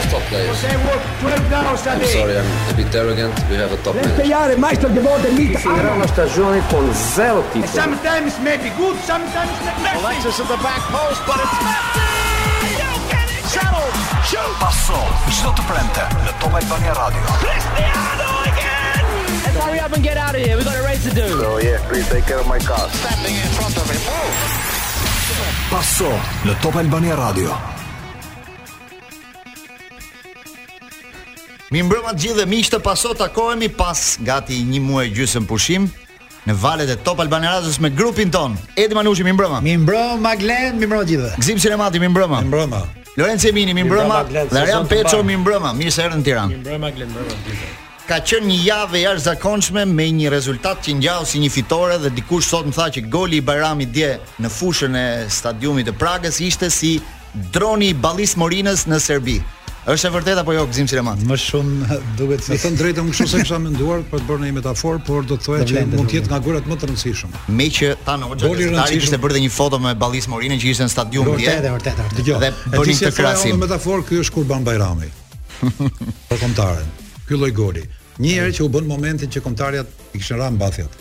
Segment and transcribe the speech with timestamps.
[0.00, 0.64] have top players.
[1.86, 3.34] I'm sorry, I'm a bit arrogant.
[3.48, 5.58] We have a top manager.
[5.60, 7.66] Finirà una stagione con zero titoli.
[7.72, 9.50] Sometimes maybe good, sometimes
[9.82, 13.18] maybe Alexis at the back post, but it's Messi!
[13.46, 13.94] Settled!
[14.22, 14.56] Shoot!
[14.58, 17.20] Passò, sottoprente, le toma Albania Radio.
[17.38, 19.42] Cristiano again!
[19.42, 20.56] Let's hurry up and get out of here.
[20.56, 21.28] We've got a race to do.
[21.40, 22.88] So oh, yeah, please take care of my car.
[23.02, 23.98] Standing in front of him.
[25.68, 26.08] Passò,
[26.42, 27.78] le toma Albania Radio.
[31.70, 35.84] Mi mbrëma të gjithë dhe miqtë, paso takohemi pas gati një muaj gjysëm pushim
[36.48, 38.56] në valet e Top Albani Radios me grupin ton.
[38.74, 39.60] Edi Manushi mi mbrëma.
[39.62, 41.28] Mi mbrëma Glen, mi mbrëma gjithë.
[41.38, 42.40] Gzim Sinemati mi mbrëma.
[42.40, 42.80] Mi mbrëma.
[43.20, 44.16] Lorenzo Emini mi mbrëma.
[44.50, 45.70] Larian Peço mi mbrëma.
[45.78, 46.50] Mirë se erdhën në Tiranë.
[46.50, 47.70] Mi mbrëma Glen, mbrëma gjithë.
[48.10, 52.10] Ka qenë një javë e jashtëzakonshme me një rezultat që ngjau si një fitore dhe
[52.18, 55.06] dikush sot më tha që goli i Bajramit dje në fushën e
[55.38, 56.96] stadiumit të Pragës ishte si
[57.54, 59.38] droni i Ballis Morinës në Serbi.
[59.88, 61.22] Është e vërtetë apo jo Gzim Sileman?
[61.24, 62.52] Më shumë duket si.
[62.52, 65.38] Do thon drejtë më shumë se kisha menduar për të bërë një metafor, por do
[65.40, 67.40] të thoya që mund të jetë nga gjërat më të rëndësishme.
[67.60, 70.92] Meqë tani hoxha do të ishte bërë një foto me Ballis Morinën që ishte në
[70.94, 71.54] stadium dhe.
[71.64, 72.08] Vërtet, vërtetë.
[72.12, 72.60] vërtet.
[72.66, 73.56] Dhe bëni të krahasim.
[73.56, 75.08] Është metafor ky është Kurban Bajrami.
[76.28, 76.92] Po kontaren.
[77.24, 77.86] Ky lloj goli.
[78.20, 81.00] Një herë që u bën momentin që kontarja i kishin rënë mbathjet.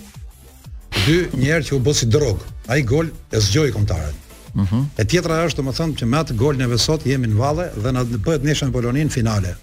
[1.04, 4.16] Dy, një herë që u bosi drog, ai gol e zgjoi kontaren.
[4.56, 4.62] -huh.
[4.62, 4.82] Mhm.
[4.98, 8.04] E tjetra është, domethënë, që me atë gol neve sot jemi në valle dhe na
[8.04, 9.56] bëhet nesër në Polonin finale.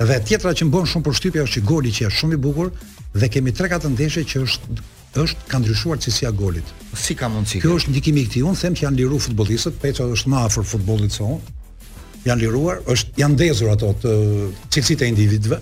[0.00, 2.70] Dhe tjetra që më bën shumë përshtypje është i goli që është shumë i bukur
[3.14, 4.88] dhe kemi tre katë ndeshje që është
[5.20, 6.68] është ka ndryshuar cilësia e golit.
[6.94, 7.58] Si ka mundësi?
[7.64, 10.36] Kjo është ndikimi i këtij, un them që janë liruar futbollistët, Peça po është më
[10.46, 11.24] afër futbollit se
[12.28, 14.10] Janë liruar, është janë ndezur ato të
[14.72, 15.58] cilësitë e individëve,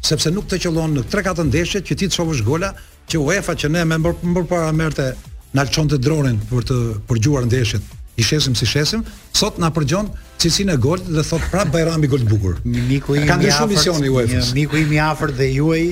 [0.00, 2.70] sepse nuk të qellon në tre katë ndeshje që ti të shohësh gola
[3.10, 4.44] që UEFA që ne më, më, më,
[4.78, 5.12] më,
[5.54, 6.76] na lçonte dronin për të
[7.08, 7.82] përgjuar ndeshjet.
[8.16, 9.02] I shesim si shesim,
[9.36, 10.08] sot na përgjon
[10.40, 12.58] cilësinë e golit dhe thot prap Bajrami gol bukur.
[12.64, 14.50] Miku im i afërt, misioni UEFA-s.
[14.56, 15.86] Miku im i afërt dhe juaj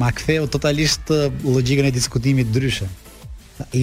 [0.00, 2.86] ma ktheu totalisht uh, logjikën e diskutimit ndryshe.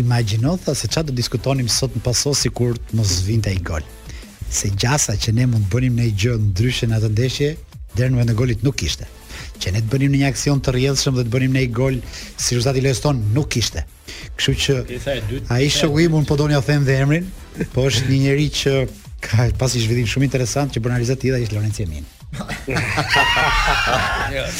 [0.02, 3.86] Imagjino tha se çfarë do diskutonim sot në pasos sikur të mos vinte ai gol.
[4.50, 7.52] Se gjasa që ne mund të bënim në një gjë ndryshe në atë ndeshje,
[7.96, 9.06] deri në vend e golit nuk kishte
[9.62, 12.56] që ne të bënim një aksion të rrjedhshëm dhe të bënim ne një gol si
[12.58, 13.86] i lojës tonë nuk kishte.
[14.38, 14.78] Kështu që
[15.54, 17.28] a i shëku i mund po do një them dhe emrin,
[17.76, 18.78] po është një njeri që
[19.26, 22.19] ka pasi zhvidim shumë interesant që bërë analizat dhe ishtë Lorenci Eminë.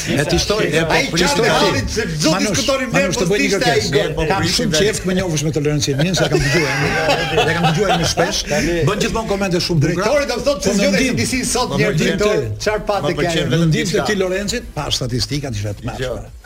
[0.08, 1.46] E ti shtoj, e po pristoj.
[1.46, 2.16] Ai çfarë ti?
[2.24, 4.26] Zot diskutonin me po ti ishte ai gol.
[4.26, 7.14] Ka shumë çef me njohësh me tolerancën mirë, sa kam dëgjuar.
[7.38, 8.42] Ne kam dëgjuar më shpesh.
[8.88, 10.02] Bën gjithmonë komente shumë bukura.
[10.02, 12.32] Drejtori do thotë se po zgjodhi disi sot po një ditë.
[12.58, 13.46] Çfarë patë kanë?
[13.54, 15.78] Mendim të ti Lorencit pa statistika diçka jo.
[15.78, 16.39] të mëshme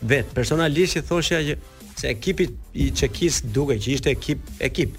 [0.01, 1.56] Vet personalisht i thoshja që
[1.95, 4.89] se ekipi i Çekis duke që ishte ekip ekip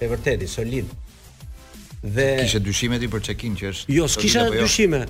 [0.00, 0.84] e vërtetë solid.
[2.02, 3.84] Dhe kishte dyshime ti për Çekin që është.
[3.88, 4.62] Jo, s'kisha jo?
[4.62, 5.06] dyshime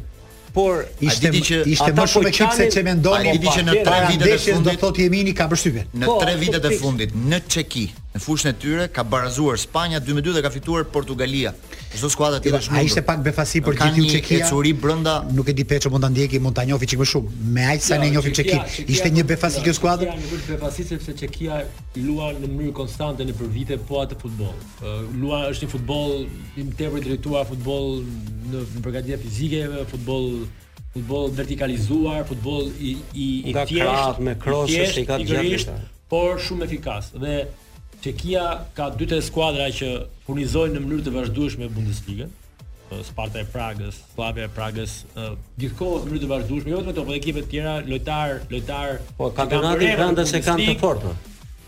[0.53, 4.00] por ishte ishte, që, ishte më shumë ekip se çe mendoni i diçi në 3
[4.12, 7.43] vitet e fundit do thotë Jemini ka përshtypje në 3 po, vitet e fundit në
[7.55, 11.55] Çeki në fushën e tyre ka barazuar Spanja 2-2 dhe ka fituar Portugalia
[11.99, 12.81] çdo skuadra tjetër është mundur.
[12.83, 14.47] Ai ishte pak befasi për gjithë Çekia.
[14.47, 15.15] Ecuri brenda.
[15.34, 17.31] Nuk e di pse mund ta ndjeki, mund ta njohë çik më shumë.
[17.55, 18.61] Me aq sa ne njohim Çekin.
[18.87, 20.11] Ishte një befasi kjo skuadër.
[20.11, 21.56] Ja, një befasi sepse Çekia
[22.06, 24.55] lua në mënyrë konstante në për vite po atë futboll.
[25.21, 26.12] Lua është një futboll
[26.61, 28.04] i tepër drejtuar futboll
[28.53, 30.45] në përgatitje fizike, futboll
[30.95, 35.77] futboll vertikalizuar, futboll i i i thjeshtë me krosë, i ka gjatë.
[36.10, 37.42] Por shumë efikas dhe
[38.03, 38.45] Çekia
[38.77, 39.89] ka dy të skuadra që
[40.25, 42.31] furnizojnë në mënyrë të vazhdueshme Bundesliga.
[43.07, 44.95] Sparta e Pragës, Slavia e Pragës,
[45.63, 49.87] gjithkohë në mënyrë të vazhdueshme, jo vetëm ato, por ekipet tjera, lojtar, lojtar, po kampionati
[49.91, 51.13] i Francës se kanë të fortë.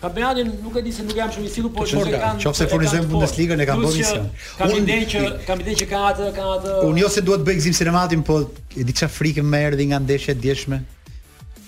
[0.02, 2.43] Kampionatin nuk e di se nuk jam shumë i sigurt, por çfarë kanë.
[2.46, 4.25] Qoftë se furnizojnë Bundesliga, ne kanë bërë.
[4.62, 6.75] Kam ide që kam ide që kanë atë, kanë atë.
[6.90, 8.40] Unë jo se duhet bëj gzim sinematin, po
[8.75, 10.81] e di çfarë frikë më erdhi nga ndeshjet djeshme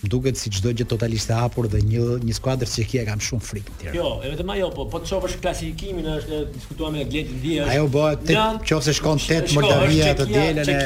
[0.09, 3.47] duket si çdo gjë totalisht e hapur dhe një një skuadër që kia kam shumë
[3.49, 3.97] frikë tjera.
[3.99, 7.71] Jo, e vetëm ajo po, po të çofësh klasifikimin është diskutuar me Gledin Dias.
[7.75, 10.81] Ajo bëhet tet, nëse shkon tet Moldavia të dielën e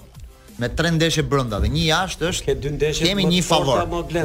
[0.57, 3.81] me tre ndeshje brenda dhe një jashtë është ke dy ndeshje kemi një favor.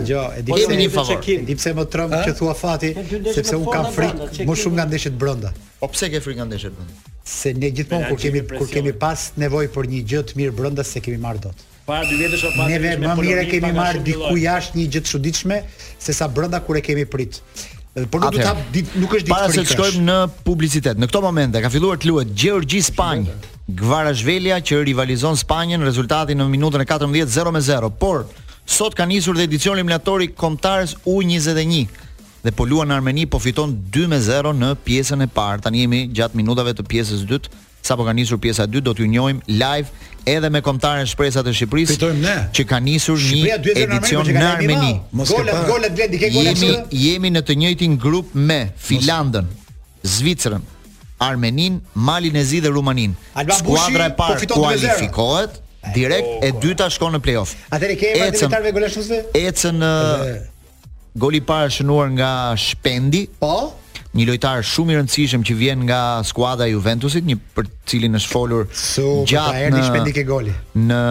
[0.06, 1.24] Jo, e di po kemi një favor.
[1.34, 2.90] E di pse më trom që thua fati,
[3.34, 5.50] sepse un kam frikë më shumë nga ndeshjet brenda.
[5.80, 7.18] Po pse ke frikë nga ndeshjet brenda?
[7.30, 10.86] Se ne gjithmonë kur kemi kur kemi pas nevojë për një gjë të mirë brenda
[10.86, 11.66] se kemi marr dot.
[11.88, 15.14] Para dy vjetësh apo pas ne më mirë kemi marr diku jashtë një gjë të
[15.14, 15.62] çuditshme
[15.98, 17.40] sesa brenda kur e kemi prit.
[18.06, 18.60] Por nuk do të hap
[19.02, 19.34] nuk është diçka.
[19.34, 21.00] Para se të shkojmë në publicitet.
[21.02, 23.34] Në këtë moment e ka filluar të luhet Gjeorgji Spanjë.
[23.76, 28.24] Gvara Zhvelia që rivalizon Spanjën rezultati në minutën e 14 0 me 0, por
[28.70, 31.86] sot ka nisur dhe edicion eliminatori Komtarës U21
[32.42, 35.60] dhe po luan në Armeni po fiton 2 me 0 në pjesën e parë.
[35.66, 37.50] Tani jemi gjatë minutave të pjesës së dytë,
[37.84, 39.88] sapo ka nisur pjesa e dytë do t'ju njohim live
[40.28, 41.94] edhe me kombëtarën Shpresat të Shqipërisë.
[41.98, 42.36] Fitojmë ne.
[42.56, 44.94] Që ka nisur një edicion në Armeni.
[45.20, 46.74] Golat, golat vjen dike Jemi
[47.04, 49.48] jemi në të njëjtin grup me Finlandën,
[50.16, 50.60] Zvicrën,
[51.20, 53.12] Armenin, Malin e Zi dhe Rumanin.
[53.58, 55.58] Skuadra e po parë kualifikohet
[55.94, 56.60] direkt po, e po.
[56.64, 57.52] dyta shkon në play-off.
[57.76, 59.20] Atëri ke edhe drejtarve golashuse?
[59.40, 59.84] Ecën
[61.24, 62.32] goli i parë shënuar nga
[62.64, 63.26] Shpendi.
[63.44, 63.54] Po.
[64.16, 68.30] Një lojtar shumë i rëndësishëm që vjen nga skuadra e Juventusit, një për cilin është
[68.32, 68.64] folur
[69.30, 70.50] gjatë erdhi Shpendi ke goli.
[70.88, 71.02] Në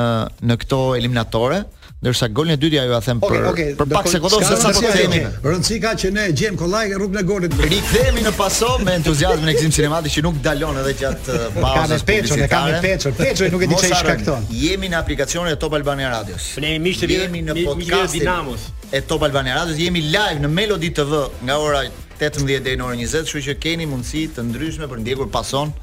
[0.50, 1.62] në këto eliminatore,
[2.00, 4.70] Nërsa golin e dytë ajo ja them okay, për okay, për pak sekonda se sa
[4.72, 5.18] po themi.
[5.44, 7.56] Rëndsi ka që ne gjejm kollaj rrugën e golit.
[7.60, 11.66] Rikthehemi në paso me entuziazmin e gjithë sinematik që nuk dalon edhe gjat uh, bazës.
[11.74, 14.48] Ka në peçë, ne kanë peçë, peçë nuk e di çfarë shkakton.
[14.62, 16.46] Jemi në aplikacionin e Top Albania Radios.
[16.64, 19.76] Ne jemi miqtë jemi në podcast Dinamos e Top Albania Radios.
[19.84, 21.84] Jemi live në Melody TV nga ora
[22.20, 25.76] 18 deri në orën 20, kështu që keni mundësi të ndryshme për ndjekur pason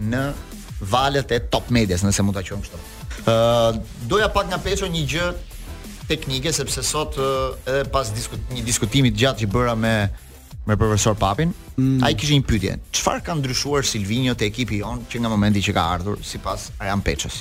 [0.00, 0.24] në
[0.96, 2.82] valët e Top Medias, nëse mund ta qojmë kështu.
[3.28, 5.28] Ë, doja pak nga peçë një gjë
[6.08, 7.18] teknike sepse sot
[7.68, 9.92] edhe pas diskut një diskutimi të gjatë që bëra me
[10.68, 12.02] me profesor Papin, mm.
[12.04, 12.72] ai kishte një pyetje.
[12.98, 17.00] Çfarë ka ndryshuar Silvinho te ekipi i që nga momenti që ka ardhur sipas Ajan
[17.06, 17.38] Peçës?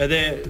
[0.00, 0.42] edhe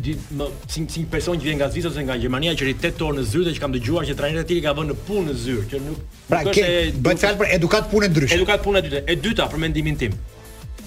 [0.00, 3.16] di, më, si, si person që vjen nga Zvicra ose nga Gjermania që 8 tor
[3.18, 5.64] në dhe që kam dëgjuar që trajnerët e tjerë ka vënë në punë në zyrë,
[5.72, 8.38] që nuk pra ke, e bëhet fjalë për edukat punë ndryshe.
[8.38, 9.02] Edukat punë dytë.
[9.06, 10.14] E dyta për mendimin tim.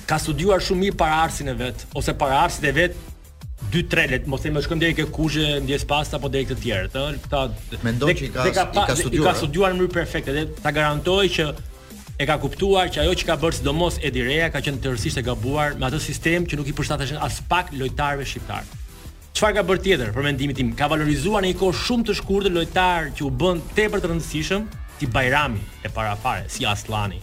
[0.08, 3.04] Ka studiuar shumë mirë para arsin e vet ose para arsit e vet
[3.74, 6.92] 2-3 let, mos themë shkon deri ke kushë, ndjes pas apo deri të tjerë.
[6.96, 7.44] ëh, ta
[7.84, 9.32] Mendoj që i ka i ka studiuar.
[9.34, 11.52] Ka studiuar në mënyrë perfekte dhe ta garantoj që
[12.18, 15.24] e ka kuptuar që ajo që ka bërë sidomos Edi Rea ka qenë tërësisht e
[15.26, 18.64] gabuar me atë sistem që nuk i përshtatesh as pak lojtarëve shqiptar.
[19.36, 20.70] Çfarë ka bërë tjetër për mendimin tim?
[20.80, 24.68] Ka valorizuar në një kohë shumë të shkurtër lojtarë që u bën tepër të rëndësishëm,
[25.00, 27.20] si Bajrami e parafare, si Aslani,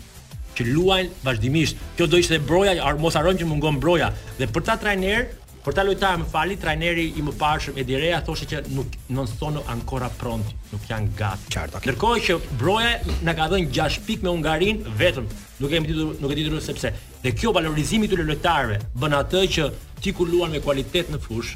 [0.58, 1.80] që luajnë vazhdimisht.
[1.96, 5.30] Kjo do ishte broja, mos harrojmë që mungon broja dhe për ta trajner
[5.62, 9.28] Për ta lojtarë më fali, trajneri i më parshëm Edi Rea thoshte që nuk non
[9.30, 11.52] sono ancora pronti, nuk janë gati.
[11.54, 11.76] Qartë.
[11.78, 11.92] Okay.
[11.92, 12.90] Ndërkohë që broje
[13.28, 15.28] na ka dhënë 6 pikë me Ungarin vetëm,
[15.62, 16.90] nuk e ditur, nuk e ditur sepse.
[17.22, 19.68] Dhe kjo valorizimi i lojtarëve bën atë që
[20.02, 21.54] ti ku luan me kualitet në fush,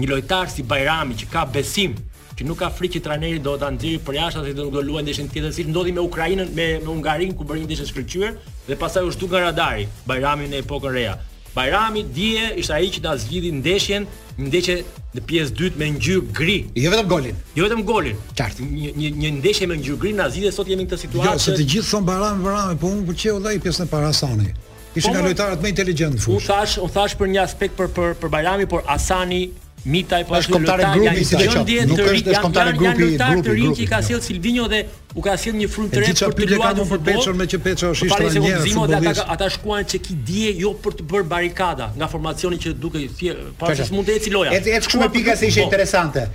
[0.00, 1.94] një lojtar si Bajrami që ka besim
[2.36, 5.06] që nuk ka frikë që trajneri do ta nxjerrë për jashtë atë do të luajë
[5.06, 8.34] ndeshin tjetër si ndodhi me Ukrainën me me Ungarin ku bërin një ndeshje shkëlqyer
[8.66, 11.14] dhe pastaj u shtu nga radari Bajrami në epokën reja.
[11.56, 14.04] Bajrami dije, ishte ai që na zgjidhi ndeshjen,
[14.36, 14.74] një ndeshje
[15.16, 16.56] në pjesë dytë me ngjyrë gri.
[16.76, 17.38] Jo vetëm golin.
[17.56, 18.18] Jo vetëm golin.
[18.36, 18.66] Qartë.
[18.68, 21.32] Një një, një ndeshje me ngjyrë gri na zgjidhe sot jemi në këtë jo, situatë.
[21.32, 24.50] Jo, se të gjithë thonë Bajrami Bajrami, po unë pëlqeu dhaj pjesën e para Asani.
[24.96, 25.30] Ishin po, nga po.
[25.30, 26.26] lojtarët më inteligjentë.
[26.36, 29.42] U thash, u thash për një aspekt për për për Bajrami, por Asani
[29.86, 33.58] Mitaj po ashtu lutaja, nuk është kontare grupi, nuk është kontare grupi, nuk është kontare
[33.60, 34.80] grupi, ka sjell Silvinho dhe
[35.16, 36.90] u ka sjell një frymë të re për të luajtur me futboll.
[36.90, 39.14] Për pesh me që pesh është ishte një gjë.
[39.36, 43.94] Ata shkuan që ki dije jo për të bërë barikada nga formacioni që dukej thjesht
[43.94, 44.56] mund të eci loja.
[44.58, 46.26] Edhe kështu me pika se ishte interesante.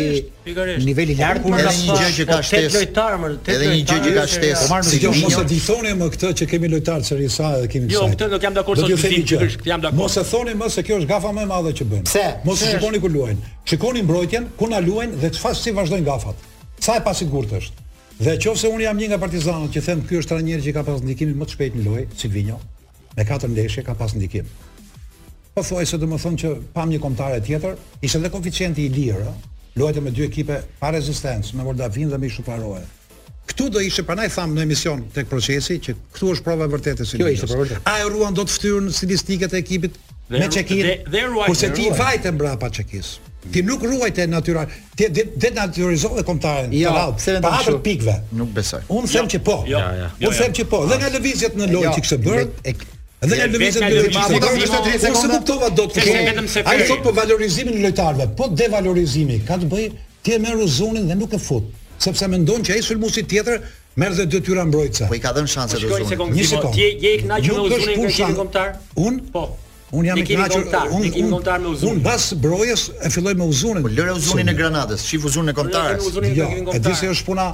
[0.46, 2.66] në nivel i lartë për një gjë që ka shtesë.
[2.66, 4.66] Tet lojtar më, tet Edhe një gjë që ka shtesë.
[4.74, 7.94] Po si gjë mos e dithoni më këtë që kemi lojtar Serie A dhe kemi
[7.96, 8.92] Jo, këtë nuk jam dakord sot.
[8.92, 10.02] Do të jam dakord.
[10.04, 12.04] Mos e thoni më se kjo është gafa më e madhe që bën.
[12.12, 12.28] Pse?
[12.44, 13.56] Mos e shikoni ku luajnë.
[13.72, 16.48] Shikoni mbrojtjen, ku na luajnë dhe çfarë si vazhdojnë gafat.
[16.82, 17.84] Sa e pasigurt është.
[18.26, 21.04] Dhe nëse unë jam një nga partizanët që them ky është trajner që ka pas
[21.06, 22.56] ndikimin më të shpejt në lojë, Silvino,
[23.18, 24.50] me katër ndeshje ka pas ndikim.
[25.54, 29.30] Po thoj se thonë që pam një kontare tjetër, ishte edhe koeficienti i lirë,
[29.78, 32.82] luajte me dy ekipe pa rezistencë, me Moldavin dhe me Shqipërinë
[33.52, 37.06] Ktu do ishte pranaj tham në emision tek procesi që këtu është prova e vërtetë
[37.06, 37.18] si.
[37.22, 37.82] Kjo ishte prova e vërtetë.
[37.94, 39.98] A e ruan dot fytyrën stilistike të ekipit
[40.34, 41.10] me Çekin?
[41.46, 43.18] Kurse ti fajte mbrapa Çekis
[43.50, 44.68] ti nuk ruaj të natyral,
[44.98, 45.08] ti
[45.42, 48.18] denaturizove komtaren jo, të lau, pa atër pikve.
[48.38, 48.82] Nuk besoj.
[48.94, 50.10] Unë sem që po, ja, ja.
[50.22, 52.74] unë sem që po, dhe nga levizjet në lojë që kështë bërë,
[53.22, 57.14] Dhe nga lëvizën dhe lëvizën dhe lëvizën dhe lëvizën dhe lëvizën A i thot për
[57.20, 59.92] valorizimin lojtarve Po devalorizimi Ka të bëjë
[60.26, 61.70] Ti e merë dhe nuk e fut
[62.02, 63.62] Sepse me ndonë që ai i sulmusi tjetër
[64.02, 67.60] Merë dhe dëtyra mbrojtëse Po i ka dhënë shanse Një sekund Ti je i knaqë
[67.94, 69.30] me u Unë?
[69.38, 69.46] Po
[69.92, 70.64] Un jam i kënaqur.
[70.92, 71.98] Un kemi kontar me Uzunin.
[71.98, 73.84] Un bas brojës e filloj me Uzunin.
[73.84, 76.08] Po lëre Uzunin e Granadës, shif Uzunin e kontarës.
[76.32, 77.50] Jo, e di se është puna.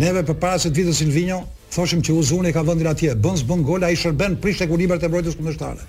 [0.00, 1.40] Neve përpara se të vitë Silvinho,
[1.74, 5.34] thoshim që Uzuni ka vendin atje, bën s'bën gol, ai shërben prishtë ekuilibrat e mbrojtjes
[5.40, 5.88] kundërshtare.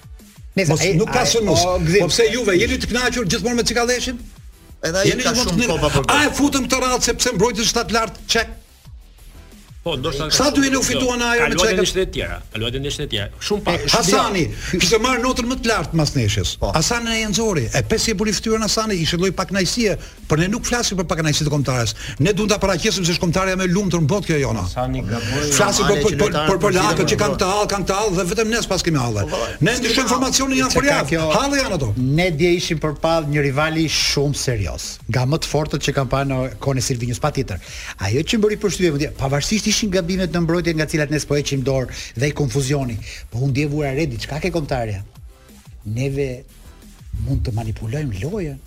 [0.60, 1.62] Nëse ai nuk ka sonus.
[2.00, 4.17] Po pse Juve jeni të kënaqur gjithmonë me Cikalleshin?
[4.89, 7.96] Edhe ai ka shumë kopa për A e futëm këtë radhë sepse mbrojtës është atë
[8.00, 8.58] lart çek
[9.79, 11.55] Po, ndoshta sa ty nuk fituan ajo me çeka.
[11.55, 12.38] Kaluan në shtet të tjera.
[12.51, 13.29] Kaluan në shtet të tjera.
[13.48, 13.83] Shumë pak.
[13.93, 14.41] Hasani,
[14.75, 16.50] kishte marr notën më të lartë pas neshës.
[16.59, 16.71] Po.
[16.75, 19.93] Hasani e Enzori, e pesë e buri fytyrën Hasani, ishte lloj pak kënaqësie,
[20.27, 21.93] por ne nuk flasim për pak kënaqësi të kombëtarës.
[22.27, 24.65] Ne duam ta paraqesim se shkombëtarja më lumtur në botë kjo jona.
[24.67, 25.45] Hasani gaboi.
[25.55, 28.27] Flasim për për për, për, për lakët që kanë të hall, kanë të hall dhe
[28.33, 29.25] vetëm ne pas kemi hallë.
[29.31, 31.24] Po, ne ndishim informacionin janë për jashtë.
[31.31, 31.93] Hallë janë ato.
[32.19, 36.29] Ne dje ishim përpall një rivali shumë serioz, nga më të fortët që kanë parë
[36.36, 37.63] në kohën Silvinius patjetër.
[38.03, 41.94] Ajo që bëri përshtypje, pavarësisht kishin gabimet në mbrojtje nga cilat ne s'po heqim dorë
[42.20, 42.96] dhe i konfuzioni.
[43.30, 45.04] Po u ndjev ura re diçka ke kontarja.
[46.00, 46.28] Neve
[47.26, 48.58] mund të manipulojmë lojën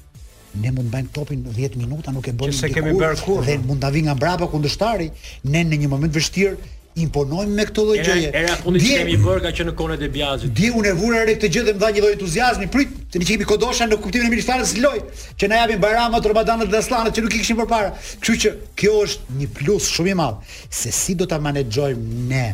[0.63, 2.53] ne mund të bëjmë topin 10 minuta, nuk e bëjmë.
[2.53, 3.47] Që se kemi bërë kurrë.
[3.51, 5.09] Dhe mund ta vi nga brapa kundështari,
[5.55, 8.31] ne në një moment vështirë imponojmë me këto lojë gjëje.
[8.37, 10.53] Era puni që kemi bërë ka që në kone dhe bjazit.
[10.59, 13.23] Di unë e vura rritë të gjithë dhe më dha një lojë entuziazmi, pritë të
[13.23, 15.03] ne kemi kodosha në kuptimin e Milishtarës së lojë,
[15.41, 17.95] që na jabim Bajramat, Romadanat dhe Aslanat që nuk i këshim për para.
[18.21, 22.47] Kështu që kjo është një plus shumë i madh se si do të manegjojmë ne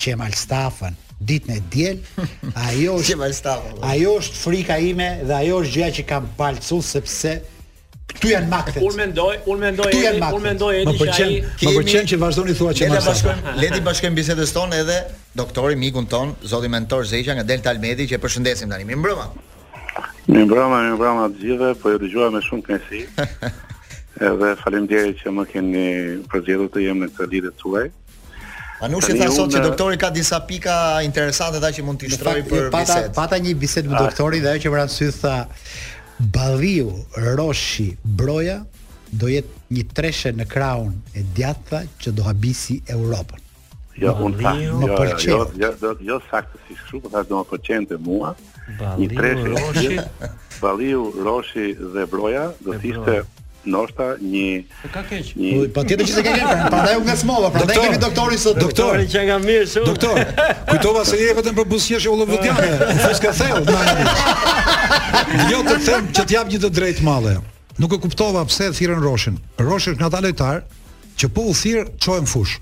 [0.00, 1.00] që
[1.52, 1.98] e diel,
[2.56, 6.62] ajo ditë në djel, ajo është frika ime dhe ajo është gjëja që kam palë
[6.86, 7.34] sepse
[8.18, 8.82] Tu janë maktet.
[8.82, 9.90] Un mendoj, un mendoj,
[10.34, 11.36] un mendoj edhe që ai.
[11.62, 13.22] Më pëlqen që vazhdoni thua që mos.
[13.60, 14.98] Le të bashkojmë bisedën tonë edhe
[15.38, 18.86] doktori mikun ton, zoti mentor Zeqa nga Delta Almedi që e përshëndesim tani.
[18.90, 19.28] Mirëmbrëma.
[20.30, 23.06] Mirëmbrëma, mirëmbrëma të gjithëve, po ju dëgjova me shumë kënaqësi.
[24.30, 25.86] edhe faleminderit që më keni
[26.32, 27.86] përgjigjur të jem në këtë lidhje tuaj.
[28.90, 32.70] nuk tha sot që doktori ka disa pika interesante ata që mund t'i shtrojë për
[32.72, 33.10] bisedë.
[33.12, 35.34] Pata pata një bisedë me doktorin dhe ajo që më ran sy tha,
[36.20, 36.92] Balliu,
[37.36, 38.60] Roshi, Broja
[39.10, 43.40] do jetë një treshe në kraun e djatha që do habisi Europën.
[44.00, 47.40] Jo, unë fa, jo, jo, jo, jo, jo, jo saktë si shkru, po thashtë do
[47.40, 48.34] më përqenë mua,
[48.78, 50.04] Baliu, një treshe,
[50.60, 53.20] Baliu, Roshi dhe Broja, do të
[53.66, 55.30] ndoshta një po ka keq.
[55.36, 55.50] Një...
[55.50, 56.50] Po, patjetër që se ka keq.
[56.72, 58.60] Prandaj u ngasmova, prandaj kemi doktorin sot.
[58.60, 59.90] Doktor, që nga mirë shumë.
[59.90, 62.70] Doktor, kujtova se je vetëm për buzëqeshje ullovëdiane.
[63.04, 63.68] Fuska thell.
[65.52, 67.36] Jo të them që të jap një të drejtë malle.
[67.80, 69.38] Nuk e kuptova pse e thirrën Roshin.
[69.60, 70.64] Roshi është nga ata lojtar
[71.20, 72.58] që po u thirr çojm fush.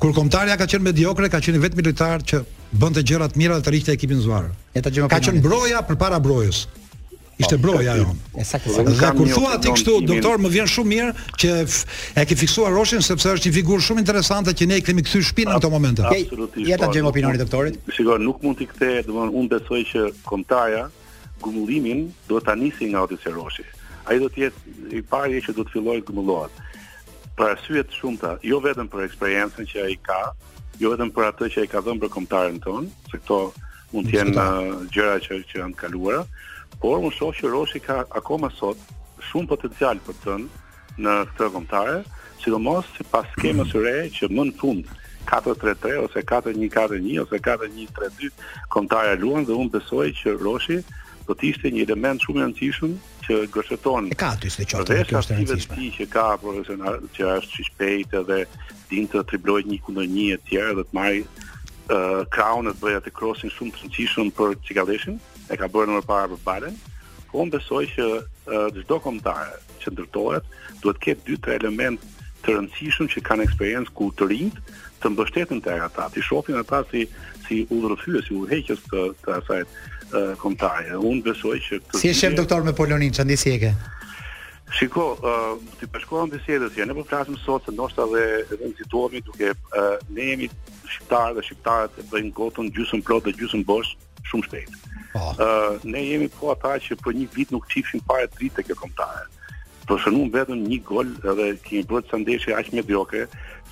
[0.00, 2.42] Kur kombëtarja ka qenë mediokre, ka qenë vetëm lojtar që
[2.80, 4.52] bënte gjëra të mira dhe të rikthej ekipin zuar.
[4.76, 6.64] Ka qenë broja përpara brojës.
[7.40, 8.14] Ishte po, broja ajo.
[8.84, 11.52] Dhe kur thua ti kështu, doktor, më vjen shumë mirë që
[12.20, 15.24] e ke fiksuar Roshin sepse është një figurë shumë interesante që ne i kemi kthyr
[15.30, 16.02] shpinën në këtë moment.
[16.10, 16.68] Absolutisht.
[16.68, 17.78] Ja ta po, gjejmë opinionin doktorit.
[17.96, 20.84] Shikoj, nuk mund të kthej, domthonë unë besoj që kontaja
[21.44, 23.64] gumullimin do ta nisi nga Otis Roshi.
[24.10, 26.60] Ai do të jetë i pari që do të fillojë të gumullohet.
[27.40, 30.20] Për arsye të shumta, jo vetëm për eksperiencën që ai ka,
[30.82, 33.38] jo vetëm për atë që ai ka dhënë për kombëtarin tonë, se këto
[33.94, 36.24] mund të jenë uh, gjëra që që janë kaluara,
[36.80, 38.78] Por unë shoh që Roshi ka akoma sot
[39.30, 41.96] shumë potencial për të thënë në këtë kontare,
[42.44, 44.92] sidomos sipas pas skemës së re që më në fund
[45.30, 48.30] 4-3-3 ose 4-1-4-1 ose 4-1-3-2
[48.76, 50.78] kontare luan dhe unë besoj që Roshi
[51.28, 52.94] do të ishte një element shumë i rëndësishëm
[53.26, 54.08] që gërshëton.
[54.14, 57.66] E ka aty së qoftë, kjo është një vështirësi që ka profesional që është i
[57.68, 58.40] shpejtë dhe
[58.94, 63.76] din të triblojë një kundër një etj dhe të marrë uh, crown të crossing shumë
[63.76, 66.76] të rëndësishëm për Çikalleshin, e ka bërë më parë për parën,
[67.30, 68.06] po unë besoj që
[68.76, 69.52] çdo uh, kombëtar
[69.82, 70.46] që ndërtohet
[70.82, 72.02] duhet të ketë dy tre element
[72.44, 74.70] të rëndësishëm që kanë eksperiencë ku të rinjt
[75.02, 77.04] të mbështetin tek ata, të shohin ata si
[77.46, 80.98] si udhërfyes, si udhëheqës të, të asaj uh, kombëtare.
[81.00, 83.72] Unë besoj që këtë Si e shem doktor me Polonin, çandi si ke?
[84.76, 89.22] Shiko, uh, ti bashkohem bisedës, ja, ne po flasim sot se ndoshta dhe edhe nxituohemi
[89.26, 90.48] duke uh, ne jemi
[90.92, 93.96] shqiptarë dhe shqiptarët e bëjnë gotën gjysmë plot dhe gjysmë bosh
[94.30, 94.78] shumë shpejt.
[95.12, 95.34] Oh.
[95.82, 99.24] ne jemi po ata që për një vit nuk qifshin pare dritë të kjo komtare.
[99.82, 103.24] Për po shënum vetëm një gol edhe kemi bërë të ndeshje aq me bjoke,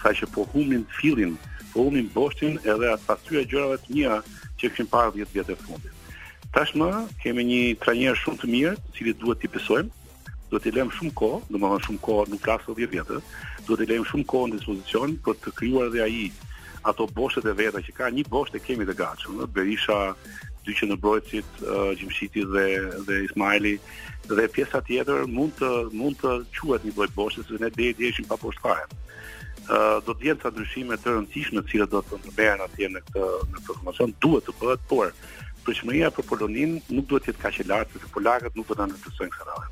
[0.03, 1.37] sa që po humin filin,
[1.71, 5.59] po humin boshtin edhe atë pasyre gjërave të mia që kishim pare dhjetë vjetë e
[5.63, 5.95] fundit.
[6.57, 6.91] Tashmë
[7.23, 10.11] kemi një trajner shumë të mirë, cili duhet t'i besojmë,
[10.51, 13.23] duhet t'i lëmë shumë kohë, domethënë shumë kohë në klasë 10 vjetë,
[13.69, 16.23] duhet t'i lëmë shumë kohë në dispozicion për të krijuar edhe ai
[16.89, 19.97] ato boshtet e veta që ka një bosht e kemi të gatshëm, Berisha,
[20.69, 21.49] dy qendrorësit,
[21.99, 22.65] Gjimshiti dhe
[23.09, 23.79] dhe Ismaili
[24.29, 28.13] dhe pjesa tjetër mund të mund të quhet një lloj boshe se ne deri dje
[28.13, 28.77] ishim pa poshtë
[29.69, 33.03] Ë do të vjen ca ndryshime të rëndësishme të cilat do të ndërmerren atje në
[33.05, 35.11] këtë në formacion duhet të bëhet, por
[35.67, 38.87] përshmëria për Polonin nuk duhet të jetë kaq e lartë sepse polakët nuk do ta
[38.89, 39.69] ndërtojnë këtë radhë.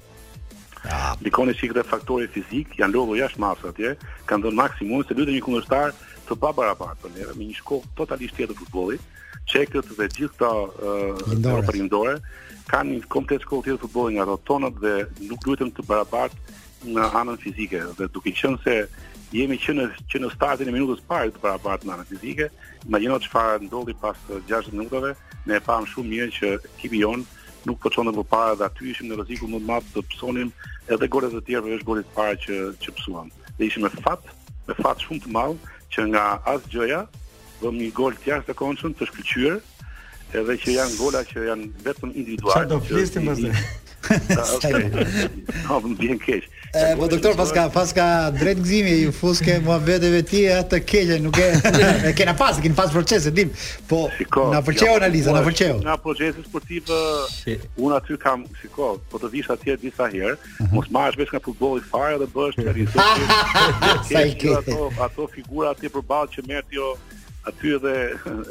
[0.87, 0.93] Ja.
[1.01, 1.15] Ah.
[1.25, 3.95] Dikoni si këtë faktori fizik, janë lodhë jashtë masë atje,
[4.29, 5.95] kanë dhënë maksimum, se lutë një kundërshtarë
[6.27, 9.03] të pa barabartë për po neve me një shkollë totalisht tjetër futbollit,
[9.47, 10.51] që e dhe gjithë të
[11.47, 14.95] uh, të kanë një komplet shkollë tjetër futbollit nga rotonët dhe
[15.29, 17.83] nuk duhetëm të barabartë në anën fizike.
[17.99, 18.75] Dhe duke qënë se
[19.37, 22.49] jemi që në, që në startin e minutës parë të barabartë në anën fizike,
[22.91, 24.19] ma gjino që farë ndolli pas
[24.51, 25.15] 6 minutëve,
[25.47, 27.23] ne e pamë shumë mirë që kipi jonë,
[27.67, 30.51] nuk po çonë më parë dhe aty ishim në rrezikun më të madh të psonim
[30.87, 33.31] edhe golet e tjerë, për është golit para që që psuam.
[33.59, 34.23] Ne ishim me fat,
[34.69, 36.23] me fat shumë të madh, që nga
[36.53, 37.01] asë gjëja
[37.63, 39.59] vëm një gol të jashtë të konsën të shkëqyër
[40.43, 43.31] edhe që janë gola që janë vetëm individuar do flistim
[45.67, 46.47] Ah, po më bjen keq.
[46.99, 47.35] po doktor,
[47.73, 51.49] pas ka, drejt gëzimi, ju fuske ke mua vedeve ti atë të nuk e...
[52.11, 53.51] E kena pas, e kena pas procese, dim.
[53.89, 55.81] Po, po, po nga përqeo analiza, nga përqeo.
[55.83, 57.01] Nga procese sportive,
[57.81, 60.75] unë aty kam, shiko, po të visha tjetë disa herë, mhm.
[60.77, 61.83] mos ma është besh nga futbol i
[62.23, 63.29] dhe bësh të realizohet.
[63.29, 67.93] Ha, ha, ato ha, ha, ha, ha, që ha, ha, aty edhe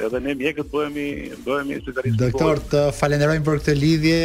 [0.08, 1.06] edhe ne mjekët bëhemi
[1.46, 2.20] bëhemi specialistë.
[2.30, 4.20] Doktor, të falenderojmë për këtë lidhje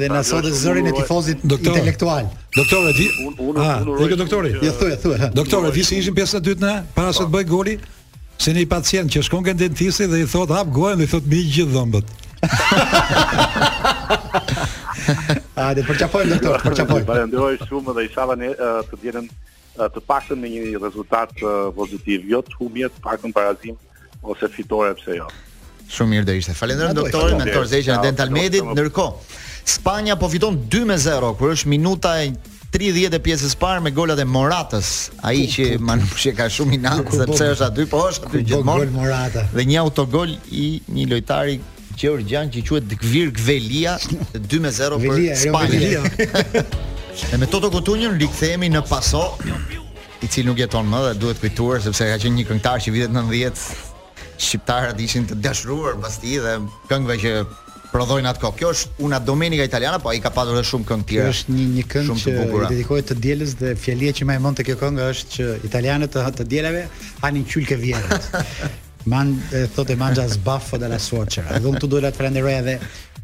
[0.00, 2.26] dhe na sot e zërin e tifozit intelektual.
[2.58, 3.06] Doktor, di?
[3.22, 3.62] Unë unë unë.
[3.62, 5.28] Ah, doktori, ja thuaj, thuaj.
[5.38, 7.36] Doktor, di se ishin pjesa dytë na para se të po.
[7.36, 7.76] bëj goli?
[8.42, 11.26] Se një pacient që shkon kënë dentisti dhe i thot hap gojën dhe i thot
[11.28, 12.14] mi gjithë dhëmbët.
[15.58, 17.06] A, dhe përqapojmë, doktor, përqapojmë.
[17.14, 19.30] Falenderoj shumë dhe i shava të djenën
[19.78, 21.30] të paktën me një rezultat
[21.78, 23.76] pozitiv, jo të humjet, pakën parazim,
[24.20, 25.28] ose fitore pse jo.
[25.88, 26.54] Shumë mirë do ishte.
[26.58, 28.64] Falenderoj doktorin mentor Zeqen e Dental Medit.
[28.74, 29.34] Ndërkohë,
[29.68, 32.32] Spanja po fiton 2-0 kur është minuta e
[32.74, 34.90] 30 e pjesës parë me golat e Moratës,
[35.24, 38.90] ai që manushi ka shumë inat sepse është aty po është aty gjithmonë.
[38.92, 41.56] Gol Dhe një autogol i një lojtari
[41.98, 43.96] Gjorgjan që quhet Dgvir Gvelia
[44.36, 46.08] 2-0 për jo, Spanjën.
[47.32, 49.30] Dhe me Toto Kutunjën themi në paso
[50.20, 53.12] i cili nuk jeton më dhe duhet kujtuar sepse ka qenë një këngëtar që vitet
[53.14, 53.87] 90
[54.38, 56.56] shqiptarët ishin të dashuruar pas dhe
[56.90, 57.32] këngëve që
[57.88, 58.50] prodhojnë atko.
[58.58, 61.24] Kjo është una domenica italiana, po ai ka pasur edhe shumë këngë tjera.
[61.30, 64.42] Kjo është një një këngë që i dedikohet të dielës dhe fjalia që më e
[64.44, 66.84] mund të kjo këngë është që italianët të, të dielave
[67.22, 68.20] hanin qylke vjerrë.
[69.10, 71.56] Man e thotë manxha zbaffo dalla suocera.
[71.56, 72.76] Dhe unë tu do të falenderoj edhe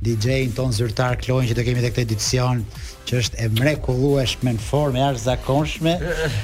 [0.05, 2.64] DJ-in ton zyrtar Klojn që të kemi tek këtë edicion
[3.08, 5.94] që është e mrekullueshme në formë zakonshme.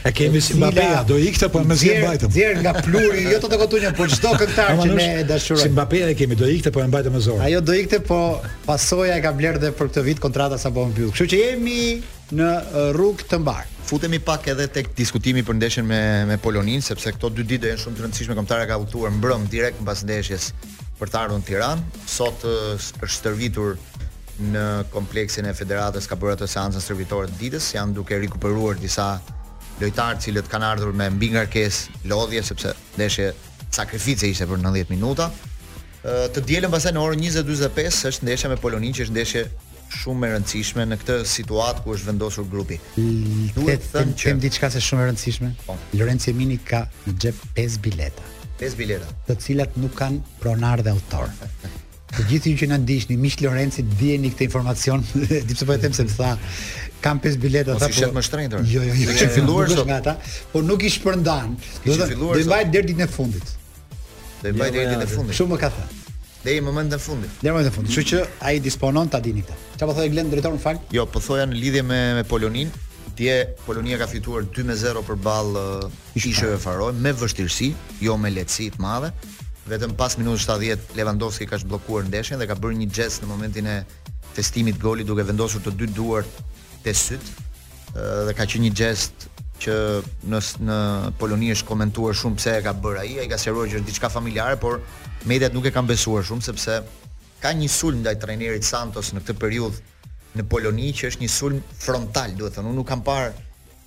[0.07, 2.35] E kemi si Mbappé, do ikte po më zgjem mbajtëm.
[2.37, 5.65] Zier nga pluri, jo të të kotunjë, por çdo këngëtar që ne e dashurojmë.
[5.67, 7.43] Si Mbappé e kemi, do ikte po e mbajtëm më zor.
[7.47, 8.21] Ajo do ikte po
[8.69, 11.11] pasoja e ka bler dhe për këtë vit kontrata sa po mbyll.
[11.15, 11.85] Kështu që jemi
[12.41, 12.51] në
[12.97, 13.65] rrugë të mbar.
[13.91, 17.71] Futemi pak edhe tek diskutimi për ndeshjen me me Polonin, sepse këto dy ditë do
[17.73, 20.53] janë shumë të rëndësishme kombëtare ka udhëtuar mbrëm direkt mbas ndeshjes
[21.01, 22.05] për të ardhur në Tiranë.
[22.21, 23.75] Sot është stërvitur
[24.41, 29.11] në kompleksin e Federatës ka bërë ato seancën servitore të ditës, janë duke rikuperuar disa
[29.81, 33.31] lojtarë të cilët kanë ardhur me mbi ngarkesë lodhje sepse ndeshja
[33.73, 35.29] sakrifice ishte për 90 minuta.
[36.05, 39.43] Të dielën pasaj në orën 20:45 është ndeshja me Polonin që është ndeshje
[40.01, 42.79] shumë e rëndësishme në këtë situatë ku është vendosur grupi.
[43.59, 45.53] Duhet të them që kem diçka se shumë e rëndësishme.
[45.67, 45.77] Po.
[46.01, 48.31] Lorenzo Emini ka në xhep 5 bileta.
[48.63, 51.29] 5 bileta, të cilat nuk kanë pronar dhe autor.
[52.11, 55.79] Të gjithë ju që na ndiqni, miq Lorenci, dijeni këtë informacion, di pse po e
[55.79, 56.33] them se më tha,
[57.05, 57.87] kam pesë bileta ata.
[57.87, 58.63] Po shet më shtrenjtë.
[58.71, 59.07] Jo, jo, jo.
[59.07, 60.15] Ke jo, jo, filluar sot nga ata,
[60.51, 61.55] po nuk i shpërndan.
[61.87, 62.41] Do të filluar.
[62.49, 63.53] mbaj deri ditën e fundit.
[63.93, 65.39] Do të mbaj jo, deri ditën e fundit.
[65.39, 65.99] Shumë ka thënë.
[66.43, 67.37] Dhe i moment në fundit.
[67.39, 67.95] Dhe i moment në fundit.
[67.95, 69.59] Kështu që ai disponon ta dini këtë.
[69.77, 70.91] Çfarë po thoi Glen drejtori në fakt?
[70.97, 72.73] Jo, po thoja në lidhje me me Polonin.
[73.19, 77.73] Dje Polonia ka fituar 2-0 përballë uh, Ishëve Faroe me vështirësi,
[78.07, 79.11] jo me lehtësi të madhe
[79.69, 83.67] vetëm pas minutë 70 Lewandowski ka zhbllokuar ndeshjen dhe ka bërë një gest në momentin
[83.69, 83.75] e
[84.35, 86.41] festimit golit duke vendosur të dy duart
[86.85, 87.25] te syt.
[87.93, 89.29] Ë dhe ka qenë një gest
[89.61, 89.77] që
[90.33, 90.79] në në
[91.21, 94.09] Poloni është komentuar shumë pse e ka bërë ai, ai ka sqaruar që është diçka
[94.09, 94.81] familjare, por
[95.29, 96.79] mediat nuk e kanë besuar shumë sepse
[97.43, 99.85] ka një sulm ndaj trajnerit Santos në këtë periudhë
[100.41, 103.35] në Poloni që është një sulm frontal, duhet thënë, unë nuk kam parë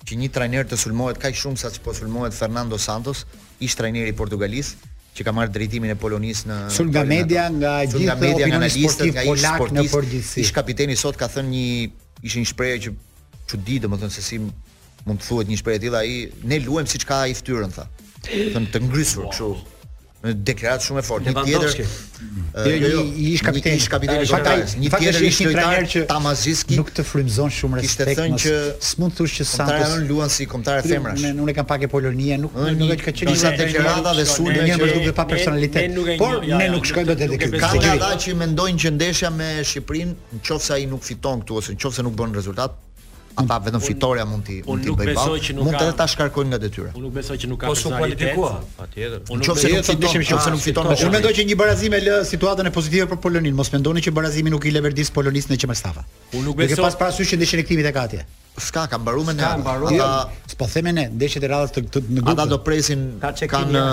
[0.06, 3.24] që një trajner të sulmohet kaq shumë sa po sulmohet Fernando Santos,
[3.58, 7.74] ish trajneri i Portugalisë, që ka marrë drejtimin e Polonisë në Sul nga media, nga
[7.86, 10.40] gjithë media, nga analistët, lak polak në përgjithësi.
[10.42, 11.66] Ish kapiteni sot ka thënë një
[12.26, 12.94] ishin një shprehje që
[13.52, 16.16] çudi, domethënë se si mund të thuhet një shprehje e tillë ai
[16.50, 17.86] ne luajmë siç ka ai fytyrën tha.
[18.26, 19.52] Thënë të ngrysur kështu.
[20.24, 21.32] Në deklarat shumë e fortë.
[21.36, 21.74] Një tjetër.
[21.84, 22.44] Mm.
[22.56, 25.40] Jo, jo, jo, jo, i ish kapiteni, i kapiteni Fatajs, një tjetër ish
[25.92, 28.14] që Tamaziski nuk të frymzon shumë respekt.
[28.14, 28.54] Kishte thënë që
[28.88, 31.20] s'mund të thuash që sa kontarën luan si kontare femrash.
[31.26, 34.64] Ne unë kam pak e Polonia, nuk nuk e ka qenë disa deklarata dhe sulmi
[34.70, 36.00] një për dukë pa personalitet.
[36.22, 37.60] Por ne nuk shkojmë dot edhe këtu.
[37.60, 42.06] Ka ata që mendojnë që ndeshja me Shqipërinë, nëse ai nuk fiton këtu ose nëse
[42.08, 42.80] nuk bën rezultat,
[43.34, 45.62] ata vetëm fitoria mund ti mund ti bëj ball.
[45.66, 46.92] Mund edhe ta shkarkojnë nga detyra.
[46.94, 48.34] Unë nuk besoj që nuk ka personalitet.
[48.38, 48.78] Po shumë kualifikua.
[48.78, 49.24] Patjetër.
[49.26, 50.90] Unë nuk besoj se nëse nuk fiton.
[50.94, 53.56] Unë mendoj që një barazim e lë situatën e pozitive për Polonin.
[53.58, 56.06] Mos mendoni që barazimi nuk i lë verdis Polonisë në Qemerstafa.
[56.32, 56.76] Unë nuk besoj.
[56.76, 58.24] Duke pas parasysh që ndeshin e e katje.
[58.70, 59.42] Ska ka mbaruar me ne.
[59.42, 59.92] ata mbaruar.
[59.98, 60.10] Jo,
[60.58, 62.28] po themi ne, ndeshjet e radhës të në grup.
[62.36, 63.86] Ata do presin kanë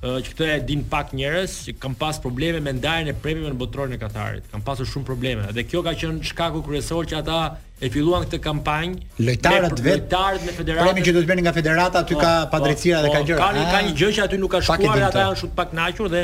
[0.00, 3.50] Ëh që këtë e din pak njerëz, që kanë pas probleme me ndarjen e premimeve
[3.50, 4.46] në botrorin e Katarit.
[4.52, 7.40] Kan pasur shumë probleme dhe kjo ka qenë shkaku kryesor që ata
[7.82, 9.00] e filluan këtë kampanjë.
[9.26, 10.86] Lojtarët vetë, lojtarët me federatën.
[10.86, 13.28] Premimet që do të bënin nga federata aty ka po, po, padrejtira dhe ka po,
[13.32, 13.50] gjëra.
[13.58, 13.88] Ka ah.
[13.88, 16.22] një gjë që aty nuk ka shkuar, ata janë shumë pak kënaqur dhe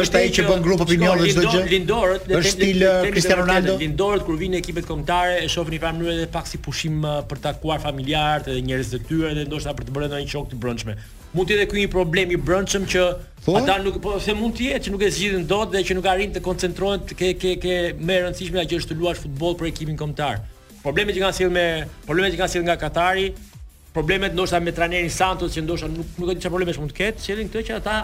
[0.01, 1.63] është ai që bën grup opinion dhe çdo gjë.
[1.75, 3.77] Lindorët, është stil Cristiano Ronaldo.
[3.83, 7.19] Lindorët kur vinë ekipet kombëtare e shohin në një mënyrë të pak si pushim uh,
[7.27, 10.49] për të takuar familjarët edhe njerëz të tyre edhe ndoshta për të bërë ndonjë shok
[10.53, 10.95] të brendshme
[11.33, 13.03] mund të jetë ky një problem i brendshëm që
[13.41, 13.45] Thon?
[13.47, 13.53] Po?
[13.63, 16.07] ata nuk po se mund të jetë që nuk e zgjidhin dot dhe që nuk
[16.11, 19.71] arrin të koncentrohen të ke ke ke më rëndësishme që është të luash futboll për
[19.71, 20.41] ekipin kombëtar.
[20.83, 21.63] Problemet që kanë sjell me
[22.05, 23.29] problemet që kanë sjell nga Katari,
[23.95, 26.99] problemet ndoshta me trajnerin Santos që ndoshta nuk nuk ka diçka probleme që mund të
[26.99, 27.97] ketë, sjellin këtë që ata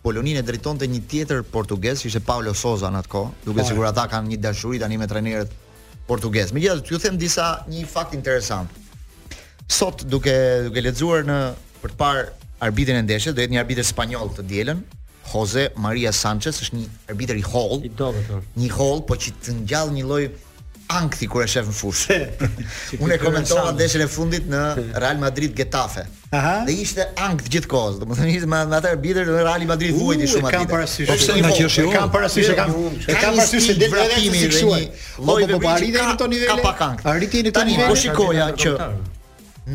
[0.00, 3.66] Polonin e drejtonte një tjetër portugez, ishte Paulo Sousa në atë kohë, duke po.
[3.68, 5.52] sigur ata kanë një dashuri tani me trajnerët
[6.08, 6.54] portugez.
[6.56, 8.72] Megjithatë, ju them disa një fakt interesant.
[9.68, 10.32] Sot duke
[10.70, 11.38] duke lexuar në
[11.82, 12.24] për të parë
[12.64, 14.80] arbitrin e ndeshjes, do jetë një arbitër spanjoll të dielën,
[15.32, 17.80] Jose Maria Sanchez është një arbitër i holl.
[17.86, 18.30] I dobët.
[18.58, 20.24] Një holl, po që të ngjall një lloj
[20.90, 22.14] ankthi kur e shef në fushë.
[22.98, 24.62] Unë e komentova ndeshjen e fundit në
[25.04, 26.02] Real Madrid Getafe.
[26.34, 26.54] Aha.
[26.66, 30.50] Dhe ishte ankth gjithkohës, domethënë ishte me, me atë arbitër në Real Madrid vuajti shumë
[30.50, 30.56] atë.
[30.58, 31.12] Kam parasysh.
[31.12, 31.86] Po pse nga që është?
[31.94, 32.74] Kam parasysh, kam.
[33.06, 34.82] E kam parasysh se detyra e tij është kështu.
[35.30, 36.50] Po po po arriti në këto nivele.
[36.50, 37.08] Ka pak ankth.
[37.14, 37.94] Arriti në këto nivele.
[37.94, 38.74] Po shikoja që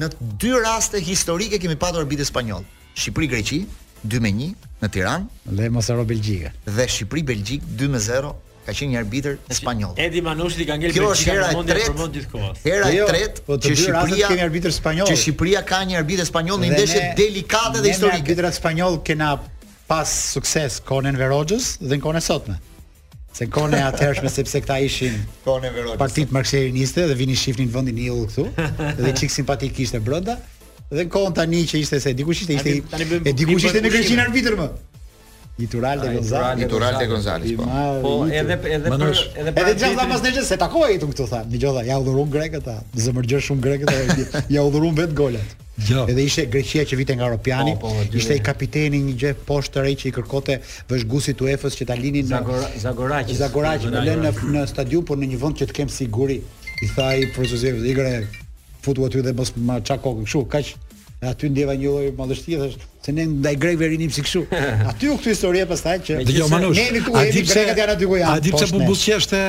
[0.04, 0.12] në
[0.44, 2.68] dy raste historike kemi patur arbitër spanjoll.
[2.96, 3.64] Shqipëri-Greqi,
[4.06, 8.34] 2 me 1 në Tiranë dhe mos haro Dhe Shqipëri Belgjik 2 me 0
[8.66, 9.92] ka qenë një arbitër spanjoll.
[10.02, 13.58] Edi Manushi ka ngelë Belgjikën në mundial për mund të Hera e jo, tretë po
[13.62, 15.10] që Shqipëria ka një arbitër spanjoll.
[15.12, 18.24] Që Shqipëria ka një arbitër spanjoll në ndeshje delikate dhe historike.
[18.24, 19.18] Arbitrat spanjoll që
[19.90, 22.58] pas sukses konen Verogjës dhe në kone sotme.
[23.36, 25.18] Se në kone atërshme sepse këta ishin
[26.00, 30.00] partit marxerin dhe vini shifnin vëndin i ullë këtu dhe çik simpatik ishte
[30.92, 34.26] dhe në kohën tani që ishte se dikush ishte ishte e dikush ishte në Greqinë
[34.28, 34.68] arbitër më.
[35.66, 36.62] Iturral de Gonzales.
[36.66, 37.66] Iturral de Gonzales, po.
[37.66, 39.62] Po, po edhe edhe për edhe për.
[39.64, 41.40] Edhe gjatë pas nesër se takoi ai tum këtu tha.
[41.48, 42.80] Dgjova, ja udhëruan grekët ata.
[43.06, 45.56] Zemërgjë shumë grekët Ja udhëruan vet golat.
[45.90, 46.06] Jo.
[46.12, 49.82] Edhe ishte Greqia që vite nga Europiani, po, po, ishte i kapiteni një gjë poshtë
[49.88, 50.56] rre që i kërkonte
[50.92, 53.34] vëzhgusit UEFA-s që ta linin Zagora Zagoraq.
[53.40, 56.42] Zagoraq më lënë në, në stadium por në një vend që të kem siguri.
[56.86, 58.14] I tha i profesorit Igre,
[58.86, 60.70] futu aty dhe mos marr çka kokë kështu, kaq
[61.32, 64.42] aty ndjeva një lloj madhështie thash se ne ndaj grekëve rinim si kështu.
[64.92, 68.18] Aty u kthy historia pastaj që ne nuk e di pse grekët janë aty ku
[68.18, 68.32] janë.
[68.36, 69.40] A di pse po buzqeshte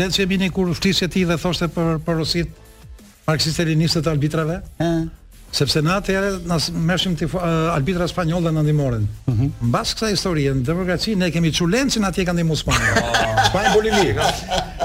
[0.00, 2.64] Lencë Bini kur uftisë ti dhe thoshte për për rosit
[3.30, 4.60] marksistë linistët arbitrave?
[4.84, 5.02] Ëh
[5.54, 6.56] sepse në atë herë na
[6.88, 9.04] mërshim ti eh, arbitra spanjollë na ndihmorin.
[9.30, 13.08] Mm Mbas kësaj historie, në demokraci ne kemi çulencën atje kanë ndihmuar Spanjën.
[13.50, 14.18] Spanjë Bolivi.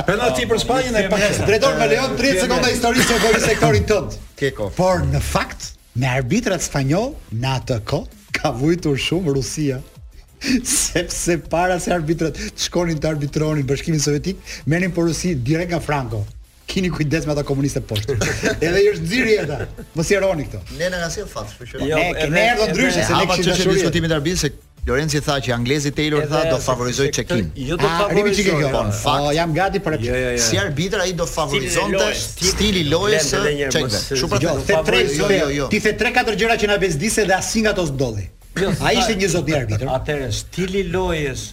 [0.08, 4.17] Penalti për Spanjën e pas drejtor me Leon 30 sekonda historisë së gol sektorit tënd.
[4.39, 4.69] Keko.
[4.77, 9.82] Por në fakt me arbitrat spanjoll në atë kohë ka vujtur shumë Rusia
[10.89, 14.38] sepse para se arbitrat të shkonin të arbitronin bashkimin sovjetik,
[14.69, 16.25] merrin porosi direkt nga Franco
[16.69, 18.15] kini kujdes me ata komuniste poshtë.
[18.65, 19.58] edhe është nxirri ata.
[19.97, 20.62] Mos i roni këto.
[20.79, 23.77] Ne na gasim fat, po Ne jo, kemë ardhur ndryshe se ne kishim dashuri.
[23.84, 24.53] Hapa çështë arbi se
[24.88, 27.49] Lorenzi tha që anglezi Taylor tha do favorizoj Chekin.
[27.67, 28.62] Jo do ah, favorizoj.
[28.71, 30.08] Po, po, jam gati për atë.
[30.08, 33.43] Jo, jo, si arbitër ai do favorizonte stili lojës së
[33.75, 33.99] check-in.
[34.23, 35.67] Shumë pra jo, të tre, jo, jo, jo.
[35.75, 38.25] Ti the 3-4 gjëra që na bezdise dhe asnjë nga ato s'ndolli.
[38.82, 39.93] Ai ishte një zot i arbitër.
[39.99, 41.45] Atëherë stili lojës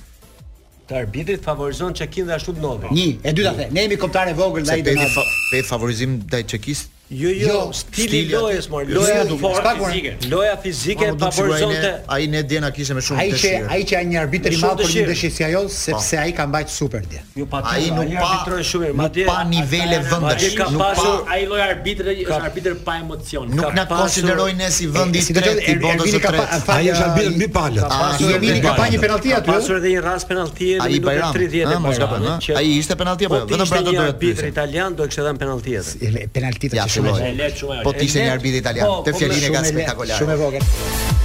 [0.89, 2.91] të arbitrit favorizon çekin dhe ashtu ndodhi.
[2.95, 4.97] Një, e dyta the, ne jemi kombëtarë vogël ndaj të.
[5.17, 10.13] Se pe favorizim ndaj çekist Jo, jo, jo stili lojës mor, loja fort fizike.
[10.27, 11.91] Loja fizike pa horizonte.
[12.11, 13.69] Ai ne Diana kishte më shumë dëshirë.
[13.77, 16.23] Ai që ai që një arbitër i madh për një dëshirë si ajo, sepse po.
[16.25, 17.23] ai ka mbajtur super dje.
[17.39, 20.57] Jo, pa ai nuk pa arbitroi shumë, madje pa nivele vendesh.
[20.73, 23.55] Nuk pa ai lloj arbitri, është arbitër pa emocion.
[23.55, 26.59] Nuk na konsideroi ne si vendi i tretë i botës së tretë.
[26.75, 27.97] Ai është arbitër mbi palët.
[28.01, 29.47] Ai ka pa një penallti aty.
[29.47, 32.29] Ka pasur edhe një rast penallti edhe në 30 vjetë mos gabon.
[32.59, 35.41] Ai ishte penallti apo po, vetëm për ato dy arbitrë italian do të kishte dhënë
[35.45, 36.27] penallti atë.
[36.35, 37.83] Penallti dëshiroj.
[37.87, 38.89] Po ti ishe një arbitër italian.
[38.89, 40.21] Po, te po, fjalinë e ka spektakolare.
[40.21, 40.67] Shumë e vogël.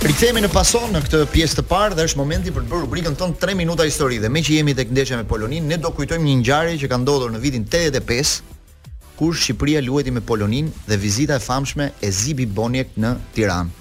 [0.09, 3.17] Rikthehemi në pason në këtë pjesë të parë dhe është momenti për të bërë rubrikën
[3.19, 6.37] tonë 3 minuta histori dhe meqë jemi tek ndeshja me Polonin, ne do kujtojmë një
[6.39, 8.33] ngjarje që ka ndodhur në vitin 85
[9.19, 13.77] kur Shqipëria luajti me Polonin dhe vizita e famshme e Zibi Boniek në Tiranë.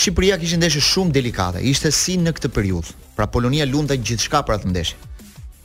[0.00, 2.96] Shqipëria kishte ndeshje shumë delikate, ishte si në këtë periudhë.
[3.18, 5.09] Pra Polonia lunte gjithçka për atë ndeshje.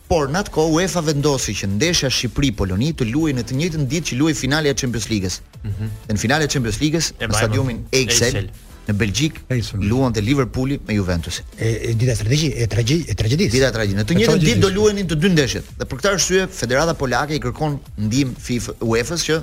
[0.08, 4.08] Por në atë kohë UEFA vendosi që ndeshja Shqipëri-Poloni të luajë në të njëjtën ditë
[4.12, 5.40] që luajë finalja e Champions League-s.
[5.64, 8.38] Mm Në finalen e Champions League-s në stadiumin Excel
[8.86, 9.40] në Belgjik
[9.82, 11.40] luante Liverpooli me Juventus.
[11.58, 13.50] Është dita e tragjedisë, është tragjedi, është tragjedi.
[13.56, 15.72] Dita e Në të njëjtën ditë do luhenin të dy ndeshjet.
[15.80, 19.40] Dhe për këtë arsye Federata Polake i kërkon ndihmë FIFA UEFA-s që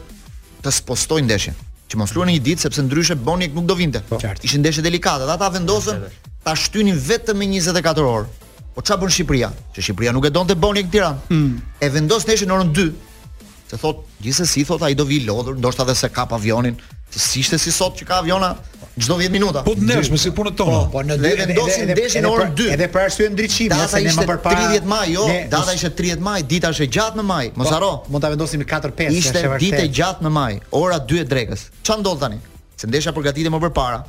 [0.62, 1.58] të spostojnë ndeshjen,
[1.90, 4.04] që mos luhen një ditë sepse ndryshe Bonnie nuk do vinte.
[4.08, 6.06] Po, Ishte ndeshje delikate, ata vendosën
[6.46, 8.30] ta shtynin vetëm me 24 orë.
[8.72, 9.48] Po çfarë bën Shqipëria?
[9.76, 11.30] Që Shqipëria nuk e donte bëni në Tiranë.
[11.32, 11.48] Mm.
[11.84, 12.92] E vendos nesër në orën 2.
[13.68, 16.78] Se thot, gjithsesi thot ai do vi lodhur, ndoshta edhe se ka pavionin.
[17.12, 18.54] Se si ishte si sot që ka aviona
[19.04, 19.60] çdo 10 minuta.
[19.66, 20.78] Po të nesër, si punon tona.
[20.88, 21.92] Po, po në dy vendosin
[22.24, 22.70] në orën 2.
[22.78, 26.24] Edhe për arsye ndriçimi, ja se ne më përpara 30 maj, jo, data ishte 30
[26.30, 27.44] maj, dita është e gjatë në maj.
[27.60, 29.36] Mos po, harro, mund ta vendosim në 4-5, është vërtet.
[29.36, 31.66] Ishte ditë e gjatë në maj, ora 2 e drekës.
[31.82, 32.40] Çfarë ndodh tani?
[32.80, 34.00] Se ndesha përgatitet më përpara,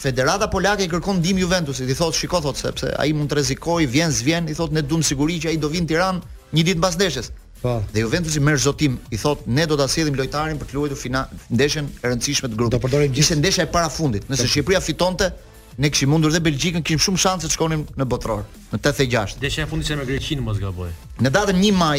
[0.00, 3.88] Federata Polake i kërkon ndihmë Juventusit, i thotë shiko thot sepse ai mund të rrezikojë,
[3.92, 6.80] vjen s'vjen, i thotë ne duam siguri që ai do vinë në Tiranë një ditë
[6.80, 7.28] mbas ndeshjes.
[7.60, 7.74] Po.
[7.92, 11.26] Dhe Juventusi merr zotim, i thotë ne do ta sjellim lojtarin për të luajtur final
[11.52, 12.72] ndeshën e rëndësishme të grupit.
[12.72, 14.24] Do përdorim gjithë ndeshja e parafundit.
[14.32, 15.28] Nëse Shqipëria fitonte,
[15.76, 19.36] ne kishim mundur dhe Belgjikën kishim shumë shanse të shkonim në botror, në 86.
[19.42, 20.94] Ndeshja e fundit që me Greqinë mos gaboj.
[21.20, 21.98] Në datën 1 maj,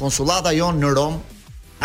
[0.00, 1.20] konsullata jon në Rom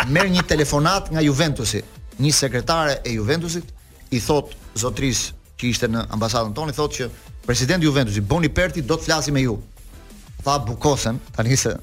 [0.08, 1.84] merr një telefonat nga Juventusi,
[2.24, 3.68] një sekretare e Juventusit
[4.16, 7.08] i thot zotrisë që ishte në ambasadën tonë thotë që
[7.46, 9.58] presidenti Juventusi Boni Perti do të flasi me ju.
[10.44, 11.74] Tha Bukosen, tani se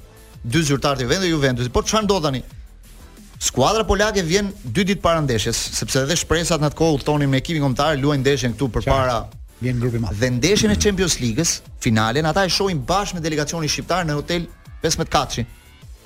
[0.41, 1.69] dy zyrtarë të vendit Juventus.
[1.69, 2.41] Po çfarë ndodh tani?
[3.41, 7.61] Skuadra polake vjen dy ditë para ndeshjes, sepse edhe shpresat natë kohë udhtonin me ekipin
[7.67, 9.19] kombëtar luajnë ndeshjen këtu përpara
[9.61, 10.17] vjen grupi i madh.
[10.21, 14.49] Dhe ndeshjen e Champions League-s, finalen ata e shohin bashkë me delegacionin shqiptar në hotel
[14.81, 15.45] 15 katshi.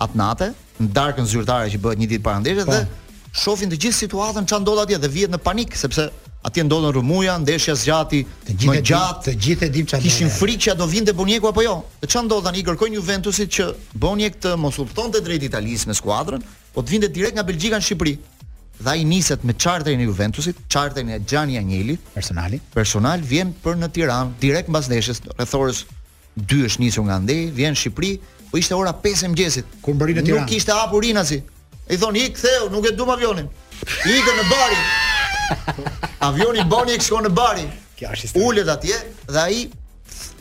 [0.04, 0.52] Atnate,
[0.84, 2.76] në darkën zyrtare që bëhet një ditë para ndeshjes po.
[2.76, 2.84] dhe
[3.44, 6.06] shohin të gjithë situatën çan ndodh atje dhe vihet në panik sepse
[6.46, 10.10] atje ndodhen rrëmuja, ndeshja zgjati, të gjithë e gjatë, të gjithë e dim çan ndodh.
[10.12, 11.74] Kishin frikë që do vinte Bonjeku apo jo.
[12.04, 13.66] Dhe çan ndodh tani kërkojnë Juventusit që
[14.06, 16.46] Bonjek të mos luftonte drejt Italis me skuadrën,
[16.76, 18.16] po të vinte direkt nga Belgjika në Shqipëri.
[18.78, 22.62] Dhe ai niset me charterin e Juventusit, charterin e Gianni Agnelli, personali.
[22.78, 25.24] Personal vjen për në Tiranë direkt mbas ndeshjes
[25.58, 25.84] orës
[26.38, 28.14] 2 është nisur nga Andej, vjen në Shqipëri,
[28.52, 30.44] po ishte ora 5 e mëngjesit kur bëri në Tiranë.
[30.46, 31.40] Nuk kishte hapur rinasi,
[31.90, 33.50] I thon ik theu, nuk e dum avionin.
[34.10, 35.90] Ikë në bari.
[36.26, 37.66] Avioni boni e shkon në bari.
[38.00, 38.48] Kjo është historia.
[38.66, 38.98] Ulet atje
[39.30, 39.60] dhe ai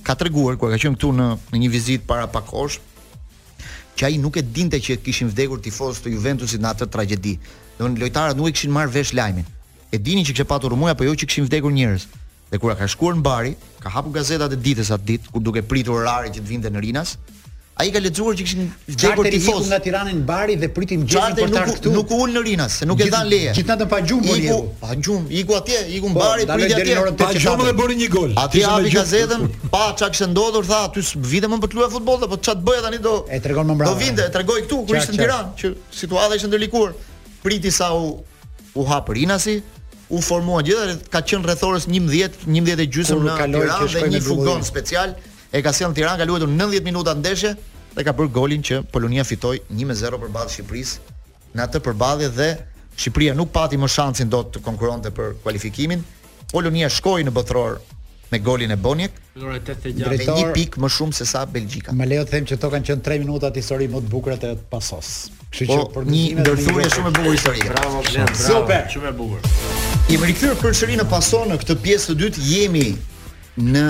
[0.07, 2.79] ka treguar kur ka qenë këtu në në një vizitë para pak kohësh
[3.95, 7.37] që ai nuk e dinte që kishin vdekur tifozë të Juventusit në atë tragjedi.
[7.77, 9.45] Don në lojtarët nuk e kishin marrë vesh lajmin.
[9.93, 12.09] E dini që kishte patur rumuj apo jo që kishin vdekur njerëz.
[12.51, 13.53] Dhe kur ka shkuar në bari,
[13.85, 16.83] ka hapur gazetat e ditës atë ditë ku duke pritur orarin që të vinte në
[16.87, 17.19] Rinas,
[17.77, 19.47] Ai ka lexuar që kishin vdekur tifoz.
[19.57, 21.91] Çfarë nga Tirana në Bari dhe pritim gjithë për nuk, këtu.
[21.95, 23.51] Nuk ul në Rinas, nuk e dhan leje.
[23.59, 27.01] Gjithna të pa gjumë Iku, pa gjumë, iku atje, iku po, në Bari, po, pritje
[27.01, 27.17] atje.
[27.25, 28.37] Pa gjumë dhe bëri një gol.
[28.45, 29.43] Atje hapi gazetën,
[29.75, 31.03] pa çka kishte ndodhur, tha aty
[31.35, 33.17] vite më për të luajë futboll, po çat bëja tani do.
[33.39, 33.91] E tregon më mbrapa.
[33.91, 36.95] Do vinte, tregoi këtu kur ishte në Tiranë, që situata ishte ndërlikuar.
[37.43, 38.23] Priti sa u
[38.75, 39.59] u hap Rinasi,
[40.15, 44.63] u formuan gjithë, ka qenë rrethorës 11 11, e gjysëm në Tiranë dhe një fugon
[44.63, 45.19] special
[45.55, 47.51] e ka sjellë Tirana ka luajtur 90 minuta ndeshje
[47.95, 51.17] dhe ka bër golin që Polonia fitoi 1-0 përballë Shqipërisë
[51.55, 52.49] në atë përballje dhe
[52.99, 56.03] Shqipëria nuk pati më shansin dot të konkuronte për kualifikimin.
[56.51, 57.79] Polonia shkoi në botror
[58.33, 59.14] me golin e Boniek.
[59.37, 61.93] dhe një pik më shumë se sa Belgjika.
[61.95, 64.37] Ma lejo të them që to kanë qenë 3 minuta të histori më të bukura
[64.38, 65.12] të pasos.
[65.55, 67.67] Kështu që po, për një ndërthurje shumë e bukur histori.
[67.71, 68.03] Bravo
[68.38, 69.49] Super, shumë e bukur.
[70.11, 72.87] Jemi rikthyer përsëri në pason në këtë pjesë të dytë jemi
[73.75, 73.87] në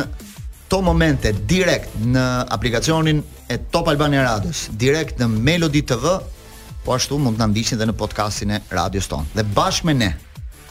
[0.65, 3.19] këto momente direkt në aplikacionin
[3.53, 6.17] e Top Albania Radios, direkt në Melody TV,
[6.85, 9.29] po ashtu mund të na ndiqni edhe në podcastin e radios tonë.
[9.37, 10.09] Dhe bashkë me ne,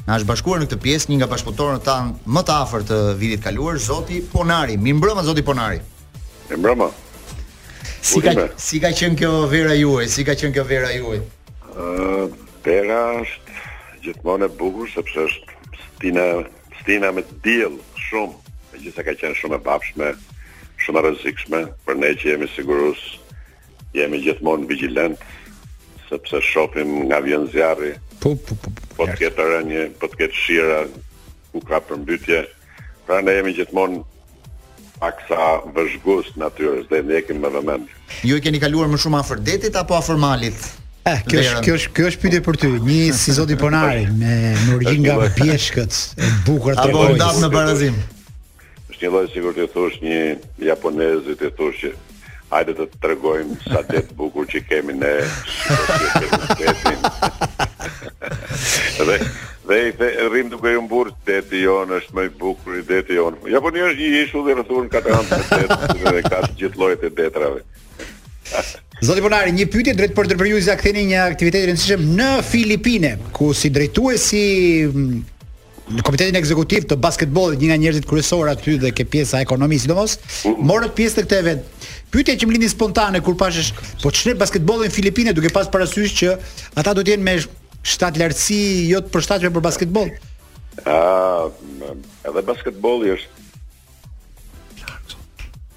[0.08, 3.44] na është bashkuar në këtë pjesë një nga bashkëpunëtorët tanë më të afërt të vitit
[3.46, 4.76] kaluar, zoti Ponari.
[4.82, 5.80] Mirëmbrëmje zoti Ponari.
[6.50, 6.90] Mirëmbrëmje.
[8.04, 8.48] Si ka Ujime.
[8.60, 10.10] si ka qenë kjo vera juaj?
[10.12, 11.22] Si ka qenë kjo vera juaj?
[11.78, 13.60] Ëh, vera është
[14.08, 16.28] gjithmonë e bukur sepse është stina
[16.82, 17.78] stina me diell
[18.10, 18.42] shumë
[18.76, 20.12] e gjitha ka qenë shumë e bapshme,
[20.82, 23.02] shumë e rëzikshme, për ne që jemi sigurus,
[23.96, 25.22] jemi gjithmonë vigilent
[26.10, 30.40] sepse shopim nga vjen zjarri, po, po, po, po, të ketë rënje, po të ketë
[30.42, 30.80] shira,
[31.54, 32.42] ku ka përmbytje,
[33.08, 34.02] pra ne jemi gjithmonë
[35.04, 37.90] pak sa vëzhgus dhe ne kemi më vëmend.
[38.24, 40.70] Ju e keni kaluar më shumë afër detit apo afër malit?
[41.10, 42.70] Eh, kjo është kjo është kjo është pyetje për ty.
[42.88, 44.36] Një si zoti Ponari me
[44.70, 46.96] me nga pjeshkët e bukur të rrojë.
[47.10, 47.98] Apo ndaf në barazim
[49.04, 51.92] një si sigurt të thosh një japonezit të thosh që
[52.54, 55.14] hajde të tërgojmë sa det bukur që kemi ne
[55.64, 57.00] shoqëtin.
[58.94, 62.84] dhe të i the rrim duke i humbur deti jon është më i bukur i
[62.84, 63.36] deti jon.
[63.52, 67.04] Japonia është një ishull dhe rrethuar katër anë të detit dhe ka të gjithë llojet
[67.04, 67.62] e detrave.
[69.04, 73.14] Zoti Bonari, një pyetje drejt për ndërprerjuesi a ktheni një aktivitet i rëndësishëm në Filipine,
[73.36, 74.40] ku si drejtuesi
[75.92, 80.16] në komitetin ekzekutiv të basketbollit, një nga njerëzit kryesorë aty dhe ke pjesa ekonomisë sidomos,
[80.70, 81.88] morët pjesë të këtë event.
[82.14, 83.74] Pyetja që më lindi spontane kur pashësh,
[84.04, 86.32] po ç'në basketbollin Filipine duke pas parasysh që
[86.80, 87.36] ata do të jenë me
[87.84, 88.62] shtat lartësi
[88.94, 90.14] jo të përshtatshme për basketboll.
[90.90, 91.50] Ah,
[92.26, 93.42] edhe basketbolli është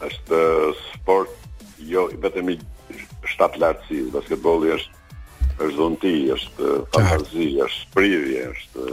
[0.06, 2.56] është uh, sport jo vetëm i
[3.32, 4.94] shtat lartësi, basketbolli është
[5.56, 8.90] është zonti, është uh, fantazi, është prirje, është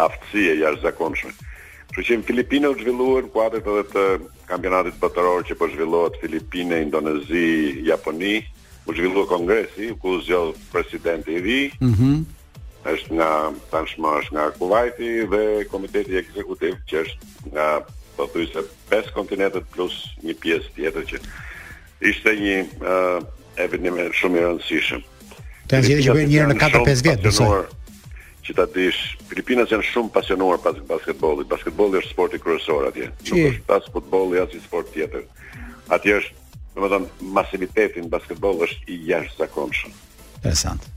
[0.00, 1.30] aftësi e jashtëzakonshme.
[1.30, 1.96] zakonshme.
[2.06, 4.02] që në Filipinë u zhvilluar kuadrit edhe të
[4.48, 8.44] kampionatit botëror që po zhvillohet Filipine, Indonezi, Japoni,
[8.86, 11.60] u zhvillua kongresi ku zgjodh presidenti i ri.
[11.80, 12.22] Mhm.
[12.86, 13.32] është nga
[13.72, 17.18] tashmë është nga Kuwaiti dhe komiteti ekzekutiv që është
[17.52, 17.66] nga
[18.16, 21.16] po thuaj se pesë plus një pjesë tjetër që
[22.10, 25.02] ishte një uh, shumë i rëndësishëm.
[25.66, 27.66] Tanë që bën një herë në 4-5 vjet,
[28.46, 31.48] që ta dish, Filipinës janë shumë pasionuar pas basketbollit.
[31.50, 33.08] Basketbolli është sporti kryesor atje.
[33.22, 33.32] Qi?
[33.32, 35.24] Nuk është pas futbolli as i sport tjetër.
[35.94, 39.92] Atje është, domethënë, masiviteti në basketboll është i jashtëzakonshëm.
[40.38, 40.92] Interesant.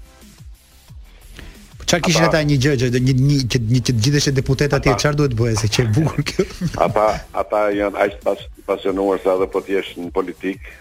[1.89, 5.17] Çfarë kishin ata një gjë që një një që një që gjithëshë deputet atje çfarë
[5.23, 6.43] duhet bëhe se që e bukur kjo?
[6.85, 7.05] Ata
[7.41, 10.75] ata janë aq pas pasionuar sa edhe po të në politikë,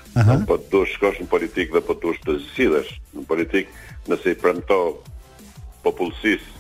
[0.51, 4.35] po të dush shkosh në politikë dhe po të dush të zgjidhesh në politikë nëse
[4.37, 4.79] i premto
[5.87, 6.58] popullsisë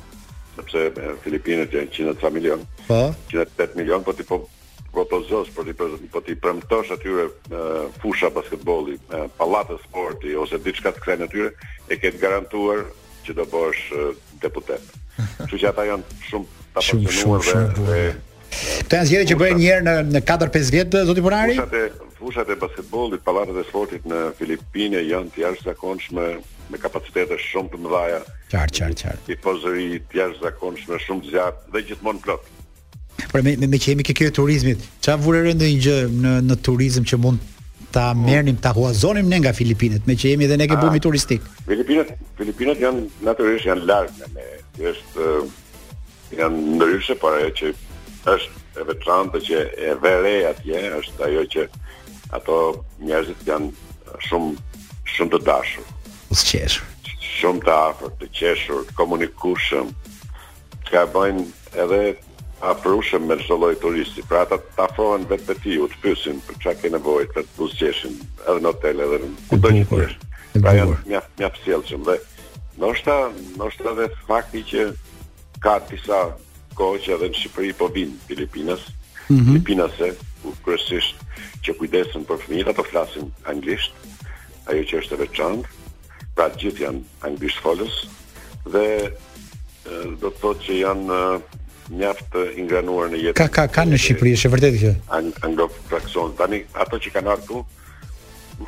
[0.66, 2.62] sepse Filipinët janë 103 milion.
[2.88, 3.00] Po.
[3.30, 4.44] 108 milion, po ti po
[4.92, 5.68] propozos për
[6.10, 7.26] po ti premtosh atyre
[8.02, 8.96] fusha basketbolli,
[9.36, 11.50] pallate sporti ose diçka të kthenë atyre,
[11.92, 12.86] e ke të garantuar
[13.26, 13.84] që do bësh
[14.42, 14.82] deputet.
[15.42, 18.02] Kështu që ata janë shumë të apasionuar shumë, shumë, shumë, dhe,
[18.48, 21.56] Këto janë zgjedhjet që bëhen një herë në në 4-5 vjet zoti Punari?
[22.18, 26.24] Fushat e basketbolit, e basketbollit, pallatet e sportit në Filipine janë të zakonshme
[26.72, 28.18] me kapacitete shumë të mëdhaja.
[28.52, 29.32] Qartë, qartë, qartë.
[29.32, 32.48] I pozëri të jashtë zakonshme, shumë të dhe gjithmonë plot.
[33.32, 37.18] Pra me, me, me që turizmit, qa vurere ndë një gjë në, në turizm që
[37.22, 37.46] mund
[37.94, 38.24] ta mm.
[38.28, 41.44] merrnim, ta huazonim ne nga Filipinet, me që jemi dhe ne ke ah, bumi turistik?
[41.68, 44.48] Filipinet, Filipinet janë, naturisht janë largë nga ne,
[44.90, 45.28] është,
[46.36, 47.72] janë ndryshe, por e që
[48.34, 51.64] është e veçantë që e vere atje, është ajo që
[52.36, 52.58] ato
[53.08, 53.72] njerëzit janë
[54.28, 54.52] shumë
[55.16, 55.88] shumë të dashur
[56.36, 56.82] qeshur.
[57.40, 59.90] Shumë të afër, të qeshur, komunikushëm,
[60.86, 61.44] që ka bëjnë
[61.82, 62.00] edhe
[62.66, 66.40] afrushëm me çdo lloj turisti, pra ata të afrohen vetë për ti, u të pysin
[66.46, 70.72] për që a ke nevoj, për të edhe në hotel, edhe në kudoj të Pra
[70.74, 72.18] janë mja mjaf që dhe,
[72.82, 73.16] nështë
[73.60, 74.86] nështë edhe fakti që
[75.62, 76.22] ka tisa
[76.74, 78.80] kohë që edhe në Shqipëri po vinë Filipinës,
[79.30, 80.14] mm -hmm.
[80.42, 81.14] ku kërësisht
[81.64, 83.92] që kujdesin për fëmijët, ato flasin anglisht,
[84.66, 85.66] ajo që është veçantë,
[86.38, 87.96] pra gjithë janë anglisht folës
[88.70, 88.86] dhe
[90.20, 91.22] do të thotë që janë
[91.98, 93.40] mjaft ingranuar në jetë.
[93.40, 94.92] Ka ka ka në Shqipëri është vërtet kjo.
[95.46, 97.64] Anglo fraksion tani ato që kanë ardhur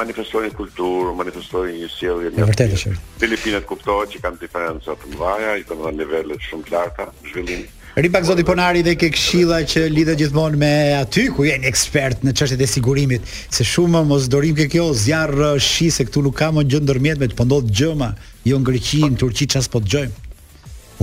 [0.01, 2.33] manifestojnë kulturë, manifestojnë një sjellje.
[2.41, 6.75] Në vërtetë Filipinat kuptohet që kanë diferenca të mëdha, i kanë dhënë nivele shumë të
[6.75, 7.69] larta zhvillimi.
[8.01, 12.33] Ripak zoti Ponari dhe ke këshilla që lidhet gjithmonë me aty ku jeni ekspert në
[12.39, 16.37] çështjet e sigurimit, se shumë mos dorim ke kjo zjarr uh, shi se këtu nuk
[16.41, 18.09] ka më gjë ndërmjet me të po ndodh gjëma,
[18.49, 20.17] jo në Greqi, në Turqi ças po dëgjojmë.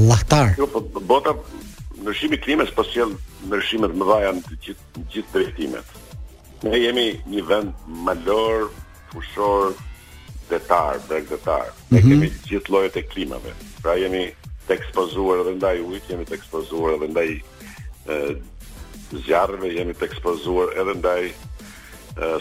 [0.07, 0.55] Llahtar.
[0.57, 1.35] Jo, po, po bota
[2.01, 3.13] ndryshimi i klimës po sjell
[3.45, 5.93] ndryshime të mëdha në të gjithë në gjithë drejtimet.
[6.65, 8.71] Ne jemi një vend malor,
[9.13, 9.77] fushor,
[10.49, 11.69] detar, bregdetar.
[11.93, 12.27] Ne mm -hmm.
[12.27, 13.53] kemi gjithë llojet e klimave.
[13.85, 14.25] Pra jemi
[14.67, 17.29] të ekspozuar edhe ndaj ujit, jemi të ekspozuar edhe ndaj
[19.25, 21.21] zjarëve, jemi të ekspozuar edhe ndaj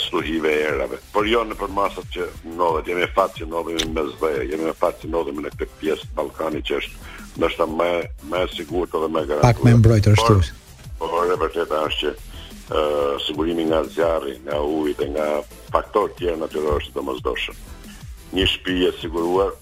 [0.07, 0.99] sluhive e erave.
[1.13, 4.79] Por jo në përmasat që nodhet, jemi e fatë që nodhemi me zve, jemi e
[4.83, 7.91] fatë që nodhemi në këtë pjesë Balkani që është nështë me,
[8.33, 9.53] me sigurët edhe me garantuar.
[9.53, 10.57] Pak me mbrojtër është të
[10.97, 15.27] Por, por e vërteta është që uh, sigurimi nga zjarri, nga ujt, dhe nga
[15.75, 17.61] faktor tjerë në të rështë të mëzdoshën.
[18.39, 19.53] Një shpije e siguruar,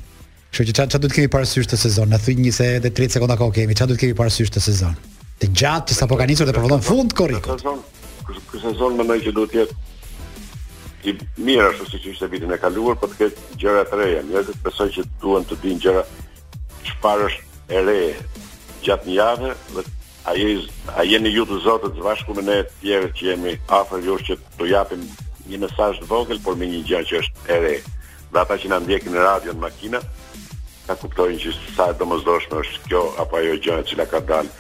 [0.51, 3.36] që që që duhet kemi parësysh të sezon, në thujnë një se dhe 30 sekunda
[3.38, 4.96] ko kemi, që duhet kemi parësysh të sezon?
[5.38, 7.66] Të gjatë që sa po ka njësur dhe përvodon fund të korikot.
[8.26, 9.78] Kësë sezon më nëjë që duhet jetë
[11.07, 11.14] i
[11.46, 14.22] mirë ashtu siç që ishte vitin e kaluar, për po të këtë gjëra të reja.
[14.26, 16.03] Njerëzit të që duen të din gjëra
[16.88, 18.01] që parë është e re
[18.84, 19.84] gjatë një jave, dhe
[20.99, 24.36] a jeni ju të zotët të me ne të tjere që jemi afer ju që
[24.59, 25.07] të japim
[25.49, 27.76] një mesaj të vogël, por me një gjë që është e re.
[28.32, 30.03] Dhe ata që në ndjekin në radio në makina,
[30.86, 34.51] ka kuptojnë që sa e do është kjo, apo ajo gjë që la ka dalë,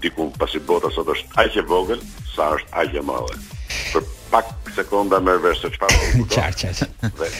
[0.00, 2.00] dikun pasi bota sot është aqe vogël,
[2.34, 6.02] sa është aqe madhe për pak sekonda më vesh se çfarë.
[6.34, 7.30] Qartë, qartë.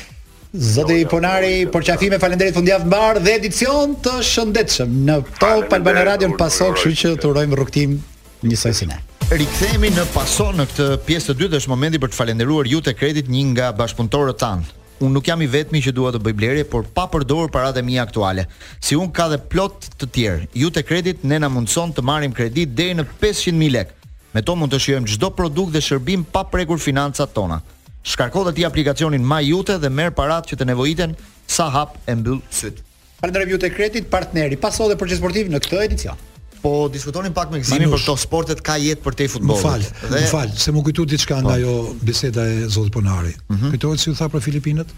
[0.59, 6.31] Zoti Ponari, për qafime, falenderit fundjavë të dhe edicion të shëndetshëm në Top Albana Radio
[6.33, 7.99] në pasok, kështu që të urojmë rrugtim
[8.47, 8.97] njësoj si ne.
[9.29, 12.95] Rikthehemi në paso në këtë pjesë të dytë është momenti për të falendëruar ju te
[12.97, 14.65] kredit një nga bashkëpunëtorët tan.
[15.05, 17.85] Unë nuk jam i vetmi që dua të bëj blerje, por pa përdorur paratë e
[17.87, 18.47] mia aktuale.
[18.83, 20.49] Si unë ka dhe plot të tjerë.
[20.59, 23.98] Ju te kredit ne na mundson të marrim kredi deri në 500000 lekë.
[24.37, 27.63] Me to mund të shijojmë çdo produkt dhe shërbim pa prekur financat tona.
[28.09, 31.15] Shkarko dhe ti aplikacionin MyUte dhe merr parat që të nevojiten
[31.49, 32.83] sa hap e mbyll syt.
[33.23, 36.21] Falënderoj Jute Credit, partneri paso dhe proces sportiv në këtë edicion.
[36.61, 39.63] Po diskutonin pak me Gzimin për këto sportet ka jetë për te futbollit.
[39.63, 40.11] Më fal, dhe...
[40.13, 41.47] më fal, se më kujtu diçka po.
[41.47, 41.75] nga ajo
[42.05, 43.33] biseda e Zotit Ponari.
[43.49, 43.71] Mm -hmm.
[43.73, 44.89] Kujtohet si u tha për Filipinët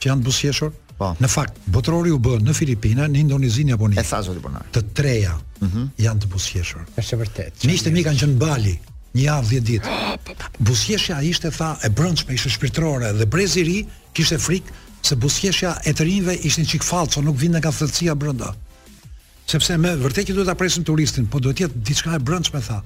[0.00, 0.72] që janë busqeshur?
[0.96, 1.10] Po.
[1.20, 3.98] Në fakt, botërori u bë në Filipina, në Indonezi, në Japoni.
[4.00, 4.40] E tha zoti
[4.72, 5.88] Të treja mhm.
[6.00, 6.86] janë të buzëqeshur.
[7.02, 7.90] Është e vërtetë.
[7.92, 8.72] mi kanë qenë Bali
[9.16, 9.90] një javë 10 ditë.
[9.92, 10.64] Po, po, po.
[10.70, 13.78] Buzëqeshja ishte tha e brëndshme, ishte shpirtërore dhe brezi i ri
[14.16, 14.76] kishte frikë
[15.06, 18.54] se buzëqeshja e të rinjve ishte një çik fallco, nuk vinë nga thellësia brenda.
[19.46, 22.80] Sepse me që duhet ta presim turistin, po duhet të jetë diçka e brëndshme tha.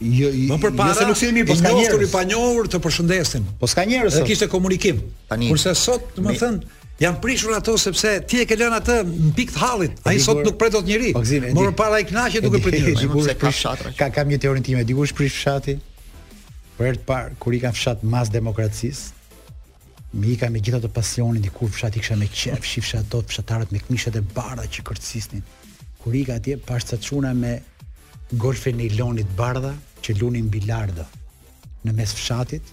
[0.00, 1.92] Jo, më përpara jo se nuk si mirë, po, po ska njerëz.
[2.28, 3.46] Njoftur i të përshëndesin.
[3.58, 4.18] Po ska njerëz.
[4.20, 5.00] Ne kishte komunikim.
[5.48, 9.56] Kurse sot, do të thënë, prishur ato sepse ti e ke lënë atë në pikë
[9.56, 9.98] të hallit.
[10.06, 11.10] Ai sot nuk pret dot njerëj.
[11.16, 13.86] Po, më përpara ai kënaqet duke pritur.
[13.98, 15.74] Ka kam një teorinë time, diku është prish fshati.
[16.78, 19.14] Për herë të parë kur i kanë fshat mas demokracisë,
[20.08, 23.78] Mi ka me gjitha të pasionin, di fshati kisha me qef, shifshat do fshatarët me
[23.84, 25.42] këmishet e bardha që kërcisnin.
[26.00, 27.58] Kur i ka atje, pashtë sa quna me
[28.32, 28.72] golfe
[29.36, 29.74] bardha,
[30.04, 31.04] që lunin bilardo
[31.86, 32.72] në mes fshatit,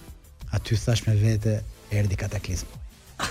[0.56, 1.58] aty thash me vete
[1.94, 2.82] erdi kataklizmi.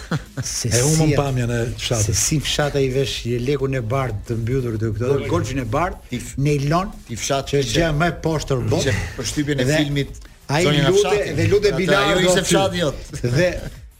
[0.42, 2.08] Se e humën si, pamjen e fshatit.
[2.08, 5.68] Se si fshata i vesh një lekun e bardh të mbytur të këto, golxhin e
[5.76, 8.94] bardh, në Elon, ti fshat që gjë më poshtër botë.
[9.20, 12.20] Për shtypjen e filmit Ai lutë dhe lutë bilardo.
[12.20, 13.08] Ai ishte fshati jot.
[13.24, 13.48] Dhe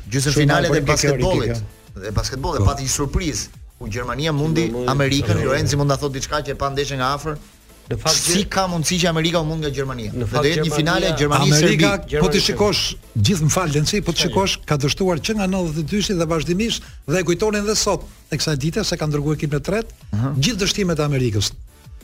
[0.73, 1.59] e basketbollit
[1.93, 3.45] dhe basketbolli e pati një surprizë
[3.77, 7.38] ku Gjermania mundi Amerikën, Lorenzi mund ta thotë diçka që e pa ndeshën nga afër.
[7.89, 10.11] Në fakt si ka mundësi që Amerika u mund nga Gjermania.
[10.13, 11.88] Në fakt jetë një finale Gjermania-Serbi.
[12.19, 12.82] Po ti shikosh
[13.17, 13.73] gjithmonë fal
[14.05, 18.05] po ti shikosh ka dështuar që nga 92-shi dhe vazhdimisht dhe e kujtonin edhe sot
[18.34, 19.91] e kësaj dite se ka e ekip në tretë,
[20.38, 21.51] gjithë dështimet e Amerikës.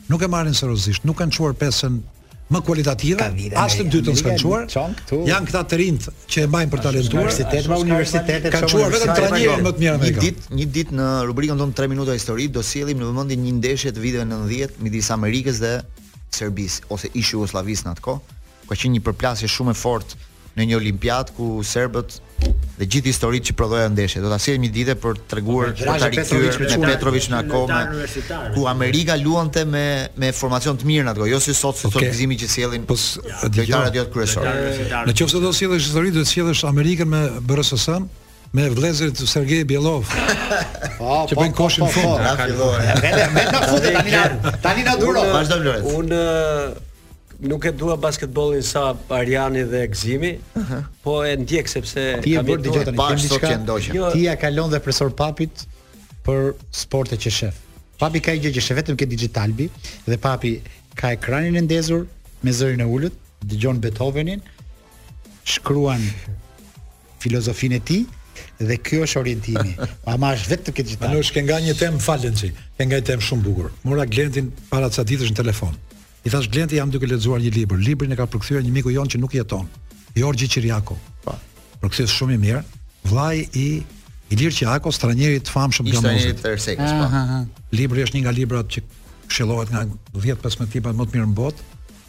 [0.08, 1.98] Nuk e marrin seriozisht, nuk kanë çuar pesën
[2.46, 3.18] më kualitative,
[3.58, 4.66] as të dytën e skuqur.
[5.26, 9.14] Jan këta të rinj që e bajnë për talentuar, si tetë me universitetet, kanë vetëm
[9.18, 10.20] trajnerë më të mirë në Amerikë.
[10.20, 13.56] Një ditë, një ditë në rubrikën tonë 3 minuta histori do sjellim në vëmendje një
[13.58, 15.74] ndeshje të viteve 90 midis Amerikës dhe
[16.36, 20.22] Serbisë ose ish Jugosllavisë në atë kohë, ku ka qenë një përplasje shumë e fortë
[20.56, 22.20] në një olimpiadë ku serbët
[22.76, 24.20] dhe gjithë historitë që prodhoja ndeshje.
[24.20, 28.66] Do ta sjellim një ditë për të treguar me Petrovic në, në, në, akoma ku
[28.70, 29.84] Amerika luante me
[30.20, 32.08] me formacion të mirë natë, jo si sot okay.
[32.08, 32.98] sotizimi që sjellin po
[33.56, 34.54] dëgjuar jo kryesorë.
[35.08, 38.10] Në qoftë se do të sjellësh histori, do të sjellësh Amerikën me BRSS-n
[38.56, 40.06] me vlezën e Sergei Bielov.
[40.96, 43.80] Po, po, po, koshin po, po, po, po, po, po, po,
[44.62, 46.78] po, po, po, po, po,
[47.40, 50.82] nuk e dua basketbollin sa Ariani dhe Gzimi, uh -huh.
[51.02, 53.80] po e ndjek sepse ti e bën dëgjoj tani ti diçka.
[53.94, 55.66] Jo, ti ja kalon dhe profesor Papit
[56.24, 57.54] për sportet që shef.
[58.00, 59.68] Papi ka i gjë që shef vetëm ke Digitalbi
[60.08, 60.62] dhe Papi
[60.94, 62.06] ka ekranin e ndezur
[62.42, 63.12] me zërin e ulët,
[63.50, 64.40] dëgjon Beethovenin,
[65.44, 66.02] shkruan
[67.20, 68.02] filozofinë e tij
[68.68, 69.72] dhe kjo është orientimi.
[70.06, 71.14] Ama është vetëm ke Digitalbi.
[71.14, 73.68] Ne është ke nga një temë falenxhi, ke nga një temë shumë bukur.
[73.84, 75.74] Mora Glendin para ca është në telefon.
[76.26, 77.78] I thash Glendi jam duke lexuar një libër.
[77.86, 79.68] Librin e ka përkthyer një miku jon që nuk jeton.
[80.18, 80.96] Jorgji Qiriako.
[81.22, 81.34] Po.
[81.84, 82.62] Përkthyes shumë i mirë.
[83.06, 83.66] Vllai i
[84.34, 86.16] Ilir Qiako, stranjeri të famshëm nga Mosul.
[86.18, 87.38] Ishte një tërsekës, po.
[87.78, 88.82] Libri është një nga librat që
[89.28, 89.84] këshillohet nga
[90.18, 91.68] 10-15 tipa më të mirë në botë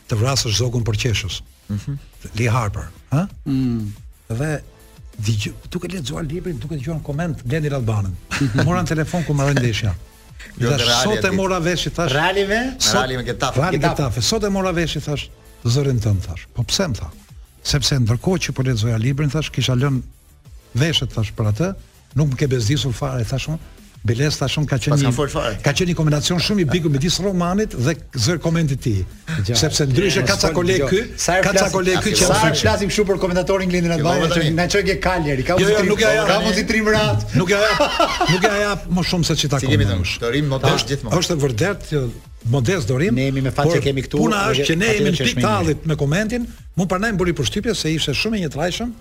[0.10, 1.38] të vrasësh zogun për qeshës.
[1.70, 2.00] Mm
[2.40, 3.28] Lee Harper, ha?
[3.46, 3.92] Mm.
[4.34, 4.50] Dhe
[5.28, 8.18] dhe duke lexuar librin, duke dëgjuar koment Glendi Radbanën.
[8.66, 9.94] Mora në telefon ku ndeshja.
[10.58, 10.72] Jo,
[11.04, 12.14] sot e mora vesh i thash.
[12.14, 12.76] Rali me?
[12.94, 14.20] Rali me kitaf, kitaf.
[14.24, 15.30] Sot e mora vesh i thash,
[15.66, 16.46] zërin tën thash.
[16.54, 17.10] Po pse më tha?
[17.68, 21.72] Sepse ndërkohë që po lexoja librin thash, kisha lënë veshët thash për atë,
[22.18, 23.60] nuk më ke bezdisur fare thashun,
[24.06, 25.14] Belesta shumë ka qenë një
[25.66, 28.94] ka qenë një kombinacion shumë i bigu me disë romanit dhe zër komenti ti.
[29.50, 31.38] Sepse ndryshe ka ca koleg ky, jo.
[31.44, 31.68] ka ca
[32.04, 34.84] ky që sa e flasim kshu për komentatorin Glendin Atbaj, jo, që jo, na çoj
[34.88, 35.82] ke Kaleri, ka vështirë.
[35.82, 37.26] Jo, nuk ja, ka mos i trim rat.
[37.36, 37.60] Nuk ja,
[38.36, 39.76] nuk ja jap më shumë se çita komenti.
[39.76, 41.22] Ti kemi të rim modest gjithmonë.
[41.24, 42.06] Është vërtet që
[42.54, 43.18] modest dorim.
[43.18, 44.22] Ne jemi me fat që kemi këtu.
[44.24, 47.96] Puna është që ne jemi në pikë tallit me komentin, mund pranojmë buri përshtypjes se
[47.98, 48.96] ishte shumë i njëtrajshëm,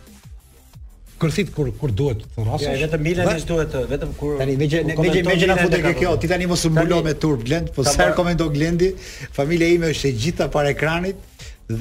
[1.20, 2.66] kërthit kur kur duhet të rrasësh.
[2.76, 5.56] ja, vetëm Milan është duhet të, vetëm kur Tani me gjë me gjë me na
[5.58, 6.12] futë kjo.
[6.20, 8.90] Ti tani mos u mbulo me Turp Glend, po sa komendo Glendi,
[9.38, 11.16] familja ime është e gjitha para ekranit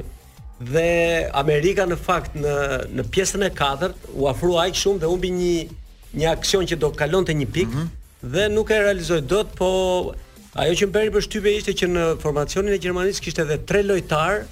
[0.62, 2.54] dhe Amerika në fakt në
[2.98, 5.54] në pjesën e katërt u afrua aq shumë dhe humbi një
[6.20, 8.28] një aksion që do kalonte një pikë mm -hmm.
[8.34, 9.68] dhe nuk e realizoi dot, po
[10.62, 14.42] ajo që më për përshtypje ishte që në formacionin e Gjermanisë kishte edhe tre lojtar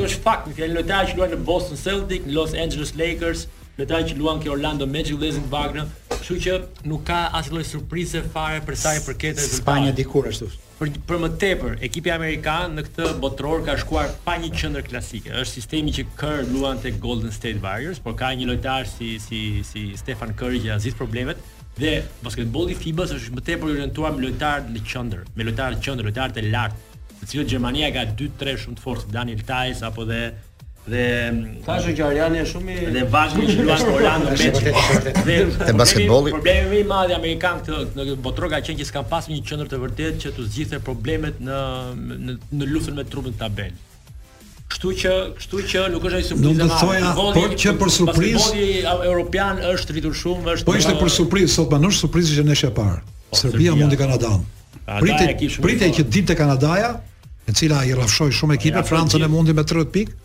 [0.07, 4.39] është fakt, fjalë lojtarë që luajnë në Boston Celtics, Los Angeles Lakers, detaj që luan
[4.39, 6.55] kë Orlando me Gjullezin Wagner, kështu që
[6.89, 9.61] nuk ka asnjë lloj surprize fare për sa i përket rezultateve.
[9.65, 10.47] Spanja dikur ashtu.
[10.75, 15.31] Për, për më tepër, ekipi amerikan në këtë botror ka shkuar pa një qendër klasike.
[15.37, 19.41] Ës sistemi që Kerr luan tek Golden State Warriors, por ka një lojtar si si
[19.67, 21.39] si Stefan Curry që azis problemet
[21.75, 25.81] dhe basketbolli i FIBA-s është më tepër orientuar me lojtar në qendër, me lojtar në
[25.83, 30.05] qendër, lojtar të lartë, të cilët Gjermania ka 2-3 shumë të fortë, Daniel Tais apo
[30.07, 30.21] dhe
[30.87, 31.05] dhe
[31.65, 35.17] Tashu Gjariani është shumë i dhe vazhdon të luajë Orlando Magic.
[35.25, 35.37] Dhe
[35.69, 36.33] te basketbolli.
[36.35, 39.39] Problemi më i madh i amerikan këtë në botrë ka qenë që s'kan pasur një
[39.49, 41.61] qendër të vërtetë që të zgjidhte problemet në
[42.27, 43.81] në, në luftën me trupin e tabelë.
[44.75, 46.59] Kështu që, kështu që nuk është ai surprizë.
[46.59, 50.93] Do të thoja, po që për surprizë, futbolli europian është rritur shumë, është Po ishte
[51.01, 52.99] për surprizë sot, po nuk surprizë që ne she parë.
[53.31, 54.41] Po, Serbia mundi Kanadan.
[54.99, 56.95] Pritej, pritej që ditë Kanadaja,
[57.45, 60.17] e cila i rrafshoi shumë ekipe, Francën e mundi me 30 pikë,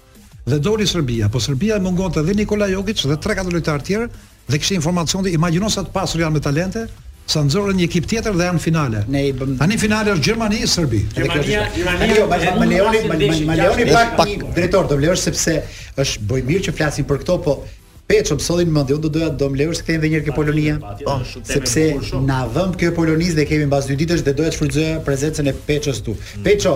[0.50, 3.88] dhe doli Serbia, po Serbia e mungonte te Nikola Jokic dhe tre katër lojtar të
[3.90, 4.06] tjerë
[4.50, 6.84] dhe kishte informacion të imagjino sa të pasur janë me talente
[7.30, 9.04] sa nxorën një ekip tjetër dhe janë finale.
[9.14, 11.04] Ne i bëm Tani finale është Gjermani e Serbi.
[11.14, 15.54] Gjermani, jo, bashkë me Leoni, pak pak drejtor do vlerësh sepse
[16.02, 17.54] është bëj mirë që flasin për këto, po
[18.10, 20.28] peço të sollin mendi, unë do doja të dom vlerësh se kemi edhe një herë
[20.32, 20.80] kë Polonia.
[21.04, 21.86] Po, sepse
[22.26, 25.54] na dhëm kë Polonisë dhe kemi mbas dy ditësh dhe doja të shfrytëzoja prezencën e
[25.70, 26.16] Peçës këtu.
[26.48, 26.74] Peço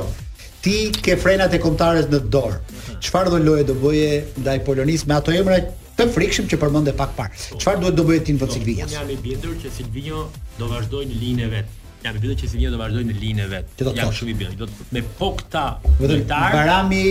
[0.65, 2.55] Ti ke frenat e komtarës në dorë,
[3.05, 5.59] Çfarë do loje do bëje ndaj Polonis me ato emra
[5.99, 7.41] të frikshëm që përmendë pak parë?
[7.61, 8.87] Çfarë duhet do bëje tim për Silvinjo?
[8.95, 10.23] Jam i bindur që Silvinjo
[10.59, 11.75] do vazhdojë në linjën e vet.
[12.05, 13.83] Jam i bindur që Silvinjo do vazhdojë në linjën e vet.
[13.99, 14.71] Jam shumë i bindur.
[14.71, 15.65] Do me pokta
[15.99, 16.55] lojtar.
[16.57, 17.03] Barami,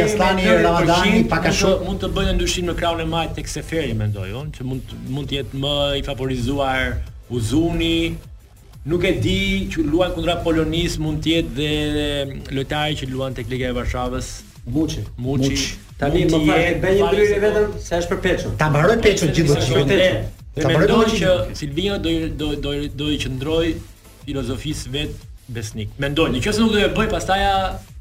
[0.00, 3.92] Jaslani, Ramadani, pak a shumë mund të bëjnë ndryshim në krahun e majt tek Seferi
[4.00, 6.96] mendoj unë, që mund mund të jetë më i favorizuar
[7.34, 8.14] Uzuni.
[8.88, 9.38] Nuk e di
[9.72, 14.34] që luan kundra Polonis mund të jetë dhe lojtari që luan tek Liga e Varshavës,
[14.70, 15.04] Muçi.
[15.18, 15.56] Muçi.
[15.98, 16.52] Tani më fal,
[16.82, 17.80] bëj një ndryshim vetëm po.
[17.86, 18.54] se është për Peçun.
[18.58, 20.22] Ta mbaroj Peçun gjithë botën.
[20.56, 23.74] Për të që Silvino do do do do të qëndroj
[24.24, 25.92] filozofisë vet besnik.
[26.00, 27.42] Mendoj, në çështë nuk do e bëj pastaj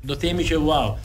[0.07, 0.95] do themi që wow.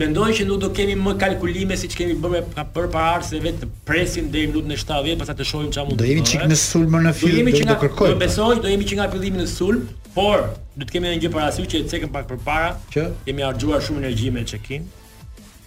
[0.00, 3.66] Mendoj që nuk do kemi më kalkulime siç kemi bërë pa për pa arse vetë
[3.88, 5.96] presim deri në lutën e 70 pastaj të shohim çfarë mund.
[5.98, 8.14] Do jemi çik në sulm në fillim do të kërkojmë.
[8.14, 9.82] Do besoj, do jemi që nga fillimi në sulm,
[10.14, 13.44] Por do të kemi edhe një gjë parasysh që e cekëm pak përpara, që kemi
[13.46, 14.88] harxuar shumë energji me check-in.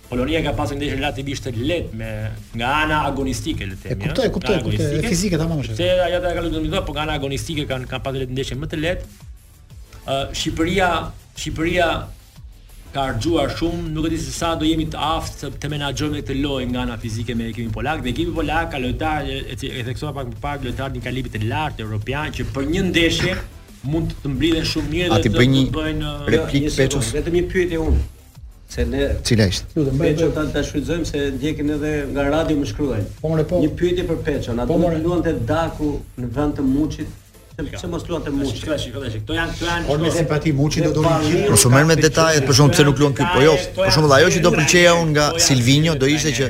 [0.09, 2.09] Polonia ka pasur ndeshje relativisht të lehtë me
[2.59, 3.93] nga ana agonistike le të themi.
[3.93, 5.77] E kuptoj, kuptoj, kuptoj, fizike tamam është.
[5.79, 8.69] Se ajo ka luajtur më dobë, por nga ana agonistike kanë kanë pasur ndeshje më
[8.73, 9.31] të lehtë.
[10.03, 10.89] Uh, Shqipëria,
[11.39, 11.87] Shqipëria
[12.93, 16.19] ka harxuar shumë, nuk e di se sa do jemi të aftë të, të menaxhojmë
[16.19, 18.03] këtë lojë nga ana fizike me ekipin polak.
[18.05, 21.37] Dhe ekipi polak ka lojtar e, e, e theksuar pak më pak lojtar në kalibrit
[21.39, 23.37] të lartë europian që për një ndeshje
[23.91, 25.55] mund të mbriden shumë mirë dhe të bëjnë
[25.99, 27.09] një replikë Peços.
[27.15, 28.03] Vetëm një pyetje unë.
[28.73, 29.67] Se ne Cila ishte?
[29.75, 33.09] do të Peço ta ta shfrytëzojmë se ndjekin edhe nga radio më shkruajnë.
[33.21, 33.59] Po more po.
[33.63, 37.11] Një pyetje për Peço, na po duhet luante Daku në vend të Muçit?
[37.79, 38.55] Se mos luante Muçi.
[38.61, 39.25] Shikoj, shikoj, shikoj.
[39.27, 39.87] Kto janë këto janë.
[39.91, 41.51] Por me simpati Muçi do doni gjithë.
[41.53, 43.35] Mos u merr me detajet, për shkak se nuk luan këtu.
[43.37, 46.49] Po jo, për shkak ajo që do pëlqeja unë nga Silvinho do ishte që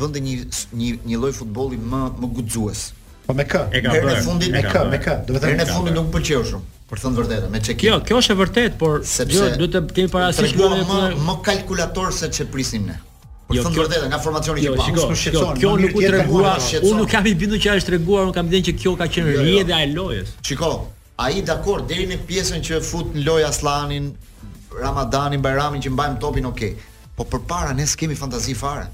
[0.00, 0.36] bënte një
[0.80, 2.88] një një lloj futbolli më më guxues,
[3.24, 3.60] Po me kë?
[3.72, 5.12] E kanë në fundin me kë, me kë.
[5.28, 6.66] Do të thënë në fundin nuk pëlqeu shumë.
[6.90, 7.86] Për thënë vërtetë, me çeki.
[7.88, 10.98] Jo, kjo është e vërtetë, por jo, duhet të kemi parasysh më
[11.28, 12.96] më kalkulator se ç'e prisnim ne.
[13.48, 14.88] Po thënë vërtetë, nga formacioni jo, që pa.
[14.90, 16.52] Jo, kjo kjo kjo nuk u tregua.
[16.82, 19.38] Unë nuk kam i bindur që është treguar, unë kam thënë që kjo ka qenë
[19.38, 20.34] rjedha e lojës.
[20.48, 20.72] Shiko,
[21.24, 24.12] ai dakor deri në pjesën që fut në lojë Aslanin,
[24.82, 26.76] Ramadanin, Bajramin që mbajmë topin, okay.
[27.16, 28.90] Po përpara ne s'kemi fantazi fare.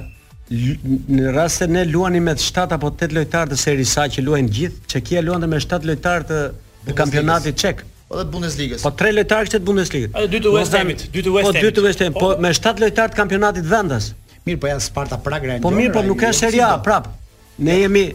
[1.15, 4.53] në rast se ne luani me 7 apo 8 lojtarë të seri sa që luajnë
[4.59, 8.83] gjithë, Çekia luante me 7 lojtarë të kampionatit çek po të Bundesligës.
[8.85, 10.13] Po tre lojtarë të Bundesligës.
[10.13, 11.57] Edhe dy të West Hamit, dy të West Hamit.
[11.57, 14.11] Po dy të West Hamit, po me 7 lojtarë të kampionatit vendas.
[14.45, 15.55] Mirë, po janë Sparta Praga.
[15.65, 17.09] Po mirë, po nuk është seri A prap.
[17.57, 18.07] Ne jemi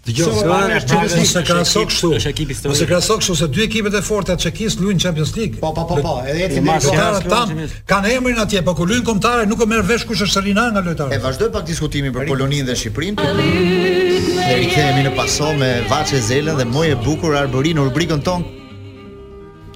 [0.00, 2.10] Dëgjoj, se ne çfarë se ka sot kështu.
[2.72, 5.58] Ose ka sot kështu se dy ekipet e forta të Çekis luajnë Champions League.
[5.60, 7.52] Po po po po, edhe ti me kontarët tan
[7.92, 10.80] kanë emrin atje, po ku luajnë kontarët nuk e merr vesh kush është rina nga
[10.86, 11.12] lojtarët.
[11.12, 13.34] E vazhdoi pak diskutimin për Polonin dhe Shqipërinë.
[14.38, 18.59] Ne i kemi në paso me Vaçe Zelën dhe e Bukur Arborin në rubrikën tonë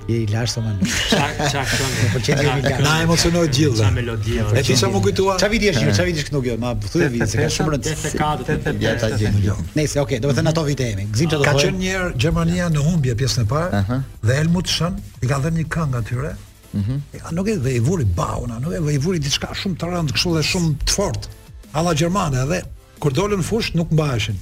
[0.09, 0.87] Je i lartë po më.
[1.11, 1.93] Çak çak çon.
[2.13, 2.81] Po çe i lartë.
[2.85, 3.77] Na emocionoi gjithë.
[3.81, 5.37] Çfarë melodi E ti sa më kujtua?
[5.41, 5.87] Qa vidi është?
[5.97, 6.57] Çfarë viti është këtu gjë?
[6.61, 7.95] Ma e vidi se ka shumë rëndë.
[8.03, 8.85] 84 85.
[8.85, 9.65] Ja ta gjen.
[9.79, 11.07] Nëse okay, do të thënë ato vite jemi.
[11.15, 11.57] Gzim që do të thojë?
[11.57, 14.01] Ka qenë njerë Gjermania në humbje pjesën e parë.
[14.29, 16.35] Dhe Helmut Schön i ka dhënë një këngë atyre.
[16.77, 17.03] Mhm.
[17.41, 19.93] Nuk e dhe i vuri bauna, nuk e dhe i vuri diçka shumë të
[20.37, 21.33] dhe shumë të fortë.
[21.73, 22.61] Alla Gjermane dhe
[23.01, 24.37] kur dolën fush nuk mbaheshin.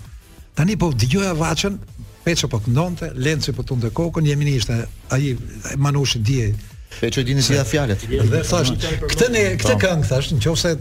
[0.56, 1.32] Tani po dëgjoja
[2.24, 4.76] Peço po këndonte, Lenci po tunde kokën, jemi ne ishte
[5.10, 5.36] ai
[5.76, 6.52] Manushi dije.
[7.00, 8.04] Peço i dinë si ja fjalët.
[8.08, 8.74] Dhe thash,
[9.10, 9.80] këtë ne këtë po.
[9.82, 10.74] këngë thash, nëse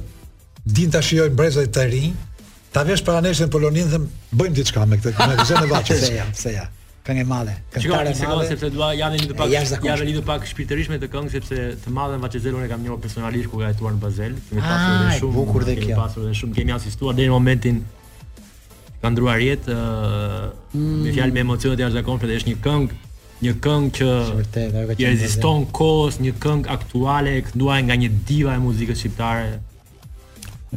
[0.78, 2.12] din ta shijoj brezat të rinj,
[2.74, 4.02] ta vesh para nesër në Polonin dhe
[4.38, 5.98] bëjmë diçka me këtë këngë, më zënë vaçë.
[6.06, 6.68] Se ja, se ja.
[7.02, 8.12] Kanë e madhe, kanë madhe.
[8.14, 9.56] Sigurisht sepse dua janë një pak,
[9.90, 13.02] janë një të pak shpirtërisht me të këngë sepse të madhen Vaçezel unë kam njohur
[13.02, 15.88] personalisht ku ka jetuar në Bazel, kemi pasur shumë bukur dhe kjo.
[15.88, 17.82] Kemi pasur dhe shumë kemi asistuar deri në momentin
[19.02, 19.80] ka ndruar jetë ë
[20.76, 21.00] mm.
[21.06, 23.00] me fjalë me emocione e jashtëzakonshme dhe është një këngë
[23.42, 28.62] një këngë që vërtet ekziston kohës një këngë aktuale e kënduar nga një diva e
[28.62, 29.56] muzikës shqiptare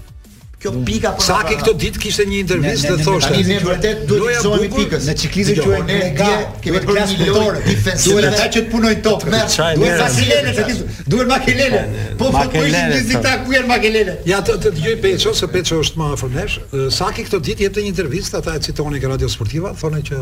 [0.61, 1.22] Kjo pika po.
[1.22, 3.28] Sa ke këtë ditë kishte një intervistë dhe thoshte.
[3.30, 5.04] Tani ne vërtet duhet të shohim pikën.
[5.06, 6.30] Në ciklizë që ne dje
[6.64, 8.16] kemi për një lojë defensive.
[8.16, 9.26] Duhet ata që të punojnë top.
[9.28, 10.64] Duhet Vasilene të
[11.12, 11.82] Duhet Makelele.
[12.18, 14.16] Po po po ishin një zita ku janë Makelele.
[14.26, 16.59] Ja të dëgjoj Peço, se Peço është më afër nesh.
[16.98, 20.20] Sa ke këtë ditë jepte një intervistë ata e citonin Radio Sportiva, thonë që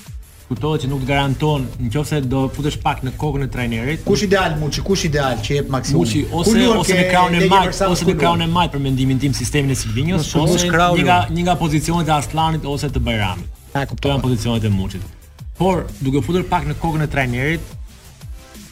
[0.45, 4.05] Kuptoj që nuk të garanton nëse do futesh pak në kokën e trajnerit.
[4.07, 4.83] Kush ideal Muçi?
[4.87, 6.05] Kush ideal që jep maksimum?
[6.05, 9.35] Muçi ose ose, në krahun e majt ose në krahun e majt për mendimin tim
[9.35, 13.51] sistemin e Silvinios ose një nga një nga pozicionet e Aslanit ose të Bajramit.
[13.75, 15.09] Ja kuptoj pozicionet e Muçit.
[15.57, 17.69] Por, duke futur pak në kokën e trajnerit,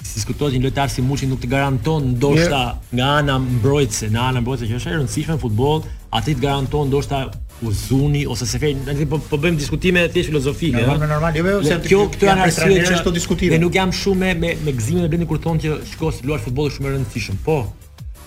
[0.04, 2.60] si skutohet një lojtar si Muçi nuk të garanton ndoshta
[2.92, 5.86] nga ana mbrojtëse, nga ana mbrojtëse që është e rëndësishme në futboll,
[6.20, 7.24] aty të garanton ndoshta
[7.64, 10.90] Uzuni ose se fej, ne po bëjmë diskutime të thjesht filozofike, ëh.
[10.90, 13.54] Jo, normal, jo, jo se kjo këto janë arsye që ashtu diskutojmë.
[13.56, 16.72] Ne nuk jam shumë me me gëzimin e bëni kur thonë që shkos luaj futboll
[16.74, 17.40] është shumë e rëndësishëm.
[17.46, 17.62] Po,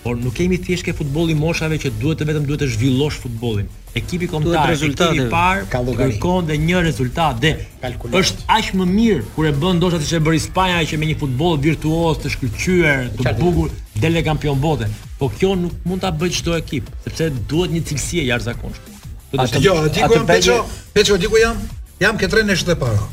[0.03, 3.67] por nuk kemi thjesht ke futbolli moshave që duhet të vetëm duhet të zhvillosh futbollin.
[3.97, 4.73] Ekipi kombëtar
[5.15, 8.17] i parë kërkon dhe një rezultat dhe kalkulon.
[8.21, 11.17] është aq më mirë kur e bën ndoshta siç e bëri Spanja që me një
[11.23, 13.45] futboll virtuos të shkëlqyer, të Qartin.
[13.45, 13.69] bukur
[14.03, 14.87] dele kampion bote.
[15.19, 18.85] Po kjo nuk mund ta bëj çdo ekip, sepse duhet një cilësi e jashtëzakonshme.
[19.31, 21.57] Do të jo, di ku jam Peço, Peço di ku jam?
[21.99, 23.03] Jam ke trenë shtëpara.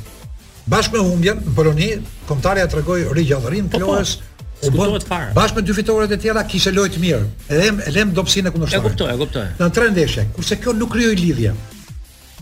[0.68, 1.88] Bashkë me humbjen në Poloni,
[2.28, 3.84] kombëtarja tregoi rigjallërim, po, po.
[3.86, 4.22] kjo është
[4.72, 5.32] fare.
[5.34, 7.26] Bashkë me dy fitoret e tjera kishte lojë të mirë.
[7.48, 8.86] Edhe lem lëm dobësinë e kundërshtarit.
[8.86, 9.44] E kuptoj, e kuptoj.
[9.58, 11.54] Në tre ndeshje, kurse kjo nuk krijoi lidhje.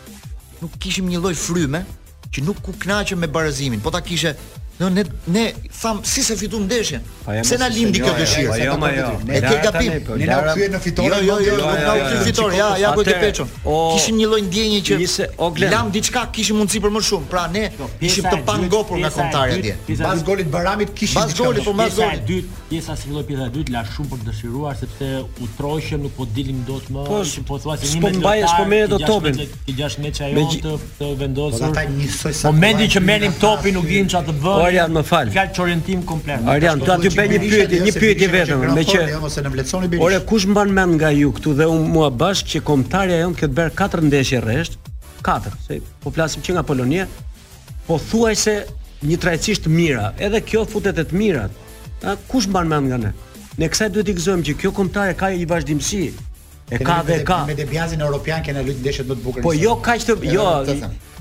[0.64, 1.84] Nuk kishim një lloj fryme
[2.32, 3.84] që nuk ku kënaqem me barazimin.
[3.84, 4.36] Po ta kishe
[4.82, 7.02] Jo, ne ne tham si se fitum ndeshjen.
[7.46, 8.78] Pse na lindi kjo dëshirë.
[9.30, 10.08] Ne ke gabim.
[10.18, 11.12] Ne na kryej në fitore.
[11.22, 12.56] Jo, jo, jo, jo, nuk jo, na u kryej jo, fitore.
[12.58, 13.52] Ja, ja ku e peçon.
[13.68, 14.98] Kishim një lloj ndjenje që
[15.70, 17.30] lam diçka kishim mundsi për më shumë.
[17.30, 17.68] Pra ne
[18.02, 20.00] ishim të pangopur nga kontari atje.
[20.02, 22.10] Pas golit Baramit kishim pas golit po mazon.
[22.10, 25.12] Pjesa e dytë, pjesa si lloj pjesa e dytë la shumë për dëshiruar sepse
[25.44, 28.24] u troqëm, nuk po dilim dot më, po, si po thua se një mendim.
[28.24, 29.38] Po mbaj, po merr do topin.
[29.66, 31.82] Ti gjashtë meçë ajo të vendosur.
[32.50, 34.71] Momentin që merrim topin nuk dim ça të bëj.
[34.72, 35.32] Arian, më fal.
[35.34, 36.44] Fjalë çorientim komplet.
[36.54, 40.96] Arian, do ty bëj një pyetje, një pyetje vetëm, me që Ore kush mban mend
[41.02, 44.80] nga ju këtu dhe unë mua bashkë që komtarja jon këtë bër katër ndeshje rresht,
[45.28, 47.08] katër, se po flasim që nga Polonia,
[47.88, 48.56] po thuajse
[49.10, 51.48] një trajtësi të edhe kjo futet e të mirë.
[52.08, 53.12] A kush mban mend nga ne?
[53.62, 56.04] Ne kësaj duhet i gëzojmë që kjo komtar e ka i vazhdimsi.
[56.72, 57.44] E ka dhe ka.
[57.46, 59.44] Me Debiazin Europian kanë luajtur ndeshjet më të bukura.
[59.46, 60.46] Po jo kaq të, jo,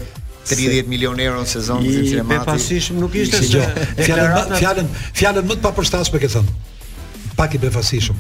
[0.47, 2.39] 30 milionë euro në sezon i Cinemati.
[2.39, 3.63] Pe pasish nuk ishte se
[3.99, 4.89] fjalën fjalën
[5.19, 6.57] fjalën më të papërshtatshme ke thënë.
[7.39, 8.19] Pak i befasishëm.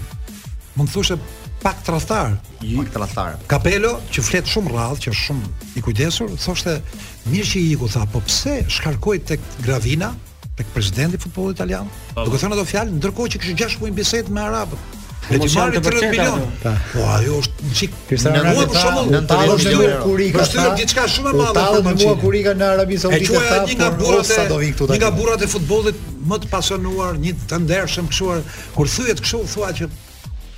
[0.77, 1.15] Mund thoshë
[1.63, 2.35] pak tradhtar.
[2.63, 3.37] Pak tradhtar.
[3.49, 6.77] Kapelo që flet shumë rrallë, që është shumë i kujdesur, thoshte
[7.31, 10.11] mirë që i iku tha, po pse shkarkoi tek Gravina,
[10.57, 11.89] tek presidenti i futbollit italian?
[12.13, 12.27] Po.
[12.27, 15.01] Duke thënë ato fjalë, ndërkohë që kishin 6 muaj bisedë me arabët.
[15.29, 16.47] Dhe ti marr 30 milionë.
[16.93, 17.95] Po ajo është një çik.
[18.15, 20.33] Në mua për shembull, në Tallinn është një kurik.
[20.37, 21.53] Po është diçka shumë e madhe.
[21.57, 23.43] Ta dhe po, mua kurika në Arabi Saudite.
[23.67, 27.61] Një nga po, burrat e një nga burrat e futbollit më të pasionuar, një të
[27.65, 28.35] ndershëm kështu
[28.77, 29.91] kur thyet kështu thua që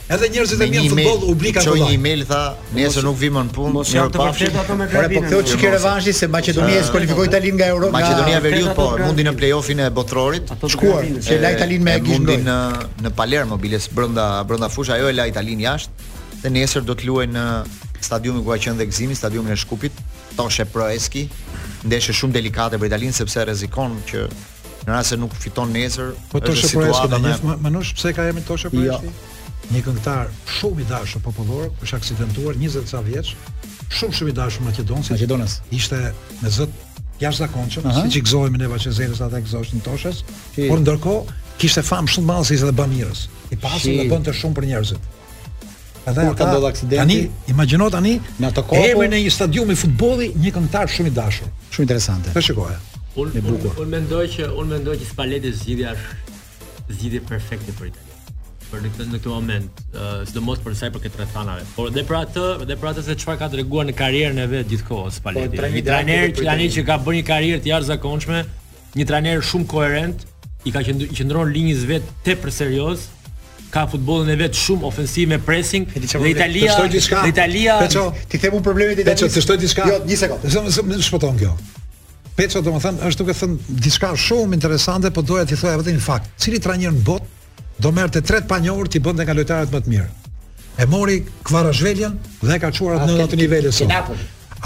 [0.10, 1.86] Edhe njerëzit e mirë në futboll u blikan kollaj.
[1.86, 2.38] Ço një email tha,
[2.74, 3.74] nesër nuk vimën në punë.
[3.76, 5.20] Mos jam të vërtetë ato me gabim.
[5.20, 7.94] Por po thotë çike revanshi se Maqedonia e kualifikoi Italinë nga Europa.
[7.94, 10.50] Maqedonia veriut po, mundi në play-offin e Botrorit.
[10.74, 12.26] Shkuar, që la Italinë me Egjiptin.
[12.26, 12.58] Mundi në
[13.06, 16.12] në Palermo biles brenda brenda fushës, ajo e la Italinë jashtë.
[16.42, 20.02] Dhe nesër do të luajnë në stadiumin ku ka qenë Dekzimi, stadiumin e Shkupit,
[20.42, 21.28] Toshe Proeski.
[21.86, 24.26] Ndeshje shumë delikate për Italinë sepse rrezikon që
[24.88, 28.80] në rast se nuk fiton nesër, po Proeski, më Manush pse ka emrin Toshe jo.
[28.80, 29.29] Proeski?
[29.74, 33.34] një këngëtar shumë i dashur popullor, ku është aksidentuar 20 sa vjeç,
[33.98, 35.12] shumë shumë i dashur Maqedonis.
[35.14, 35.58] Maqedonas.
[35.76, 36.00] Ishte
[36.42, 36.74] me zot
[37.22, 38.08] jashtëzakonshëm, uh -huh.
[38.10, 40.24] siç gëzohemi ne Vaçezelës ata gëzosh në Toshës,
[40.56, 40.68] Qii.
[40.70, 43.20] por ndërkohë kishte famë shumë të madhe si dhe bamirës.
[43.52, 45.02] I pasi dhe bënte shumë për njerëzit.
[46.10, 46.96] Edhe ka ndodhur aksidenti.
[46.96, 50.88] Tani imagjino tani në atë kohë emri në po- një stadium i futbolli një këngëtar
[50.96, 52.30] shumë i dashur, shumë interesante.
[52.34, 52.74] Tash shikoj.
[53.16, 56.12] Unë un, un mendoj që unë mendoj që Spalletti zgjidhja është
[56.98, 58.09] zgjidhja perfekte për Italinë
[58.70, 61.66] për në në këtë moment, uh, sidomos për sa i përket rrethanave.
[61.76, 64.70] Por dhe për atë, dhe për atë se çfarë ka treguar në karrierën e vet
[64.70, 65.58] gjithkohës Spalletti.
[65.58, 68.44] Po, një trajner që tani që ka bërë një karrierë të jashtëzakonshme,
[69.00, 70.28] një trajner shumë koherent,
[70.68, 73.08] i ka qëndru, qëndron linjës vet tepër serioz,
[73.74, 78.38] ka futbollin e vet shumë ofensiv me pressing po, dhe Italia dhe Italia Peço, ti
[78.42, 79.28] them un problemi te Italia.
[79.30, 79.86] Peço, të diçka.
[79.90, 80.50] Jo, një sekond.
[80.90, 81.52] Zëm shpoton kjo.
[82.40, 86.32] Peço, domethën është duke thënë diçka shumë interesante, por doja ti thoja vetëm një fakt.
[86.40, 87.19] Cili trajner në botë
[87.80, 90.08] do merrte tret panjor ti bënte nga lojtarët më të mirë.
[90.80, 94.18] E mori Kvarashveljen dhe ka çuar atë në atë nivel të sot.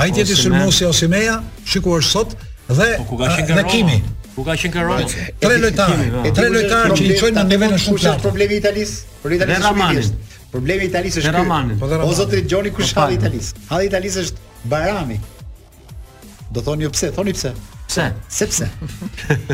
[0.02, 1.38] Ai ti ti Sulmosi ose Meja,
[1.70, 2.34] shikuar sot
[2.70, 4.00] dhe po, dhe Kimi.
[4.34, 5.06] Ku ka qenë Karoli?
[5.42, 8.24] Tre lojtarë, e tre lojtarë që i çojnë në nivelin shumë të lartë.
[8.26, 12.02] Problemi i Italisë, për Italisë është Problemi i Italisë është ky.
[12.08, 13.68] O zoti Gjoni kush ka i Italisë?
[13.70, 15.20] Halli i Italisë është Bajrami.
[15.22, 17.12] Po, po, do thoni jo pse?
[17.16, 17.54] Thoni pse?
[17.86, 18.08] Pse?
[18.42, 18.72] Sepse.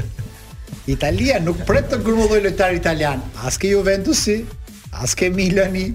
[0.90, 3.22] Italia nuk pret të grumbulloj lojtar italian.
[3.46, 4.40] As ke Juventusi,
[5.04, 5.92] as ke Milani,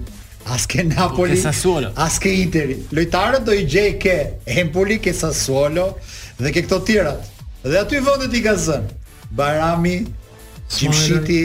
[0.55, 2.77] as ke Napoli, as ke Interi.
[2.95, 4.15] Lojtarët do i gjej ke
[4.61, 5.89] Empoli, ke Sassuolo
[6.39, 7.27] dhe ke këto tjerat.
[7.65, 9.01] Dhe aty vendet i ka zënë.
[9.35, 9.97] Barami,
[10.71, 11.41] Gjimshiti,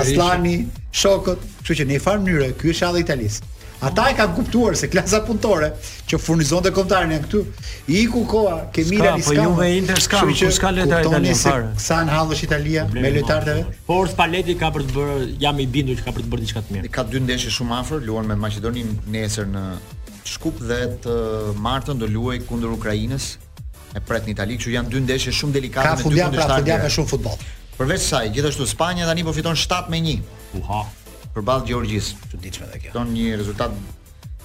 [0.00, 0.56] Aslani,
[0.90, 3.47] Shokot, që që në një farë mënyrë kjo është adhe italisë.
[3.78, 5.68] Ata e kanë kuptuar se klasa punëtore
[6.10, 7.42] që furnizon dhe komptarën janë këtu.
[7.94, 9.44] I ku koa, ke mira një skamë.
[9.44, 13.66] Po juve inter skamë, ku s'ka po italian Sa në halë Italia me letarëve?
[13.86, 16.50] Por Spalletti ka për të bërë, jam i bindu që ka për të bërë një
[16.52, 16.92] shkatë mirë.
[16.98, 19.64] Ka dy ndeshe shumë afrë, luan me Macedonin nesër në
[20.28, 21.14] Shkup dhe të
[21.56, 23.30] martën do luaj kundër Ukrajinës
[23.96, 26.82] e pret në Itali, kështu janë dy ndeshje shumë delikate ka me dy pra, kundërshtarë.
[26.84, 30.20] Ka shumë Përveç saj, gjithashtu Spanja tani po fiton 7 me 1.
[30.58, 30.80] Uha
[31.38, 32.06] përballë Gjorgjis.
[32.32, 32.94] Çuditshme dhe kjo.
[32.96, 33.74] Don një rezultat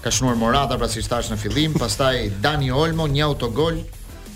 [0.03, 3.81] ka shënuar Morata pra si thash në fillim, pastaj Dani Olmo një autogol.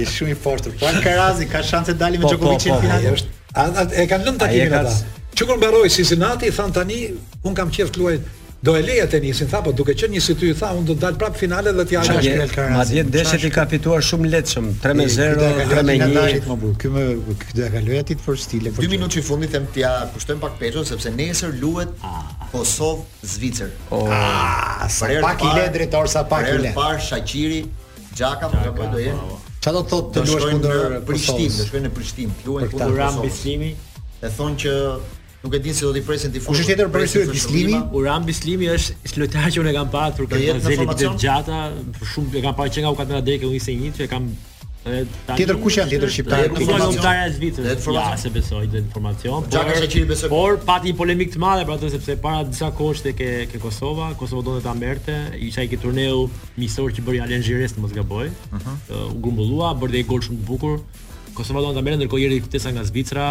[0.01, 0.73] i shumë i fortë.
[0.81, 3.93] Po karazi, ka shanse të dali me po, po, Djokovic i po, finalit.
[4.03, 4.95] E kanë lënë takimin e ta.
[5.35, 6.99] Që kërë mbaroj, si zinati, i thanë tani,
[7.47, 8.33] unë kam të luajt
[8.65, 11.09] do e leja tenisin, tha, po duke qenë një situ i tha, unë do të
[11.21, 13.11] prap finale dhe t'ja alë shkën e lkarazin.
[13.13, 15.25] deshet i ka fituar shumë letëshëm, 3-0,
[15.73, 16.15] 3-1.
[16.45, 18.73] Këtë e kaluja ti të për stile.
[18.79, 21.93] 2 minut që i fundit e t'ja kushtojmë pak peqo, sepse nesër luet
[22.55, 23.75] Kosovë-Zvicër.
[24.01, 26.71] Ah, sa pak i le, drejtor, sa pak i le.
[27.09, 27.61] Shaqiri,
[28.17, 28.49] Gjaka,
[28.95, 29.35] do jenë.
[29.65, 31.61] Qa do të thotë luash kundër Kosovës?
[31.61, 32.81] Do shkojnë në Prishtim, do shkojnë në Prishtim.
[32.81, 33.73] Luajnë Ram Bislimi.
[34.25, 34.77] E thonë që
[35.45, 36.57] nuk e din se do t'i presin ti fushë.
[36.57, 37.77] Kush është tjetër për syrë Bislimi?
[38.01, 41.61] Uram Bislimi është lojtar që unë e kam parë për këtë zeli të gjata,
[42.15, 44.33] shumë e kam parë që nga u katëra deri këtu 21 që e kam
[44.85, 46.49] Tjetër kush janë tjetër shqiptarë?
[46.49, 47.69] Do të thonë lojtarë të Zvicrës.
[47.69, 49.47] të thonë se besoj të informacion.
[49.55, 50.29] Gjaka është që i besoj.
[50.33, 54.11] Por pati një polemik të madhe për atë sepse para disa kohësh te ke Kosova,
[54.21, 55.17] Kosova donte ta merrte,
[55.49, 56.27] isha i ke turneu
[56.61, 58.29] miqësor që bëri Alen Xhiresi mos gaboj.
[58.59, 58.77] Mhm.
[59.17, 60.77] U grumbullua, një gol shumë të bukur.
[61.35, 63.25] Kosova do të merren ndërkohë deri te sa nga Zvicra,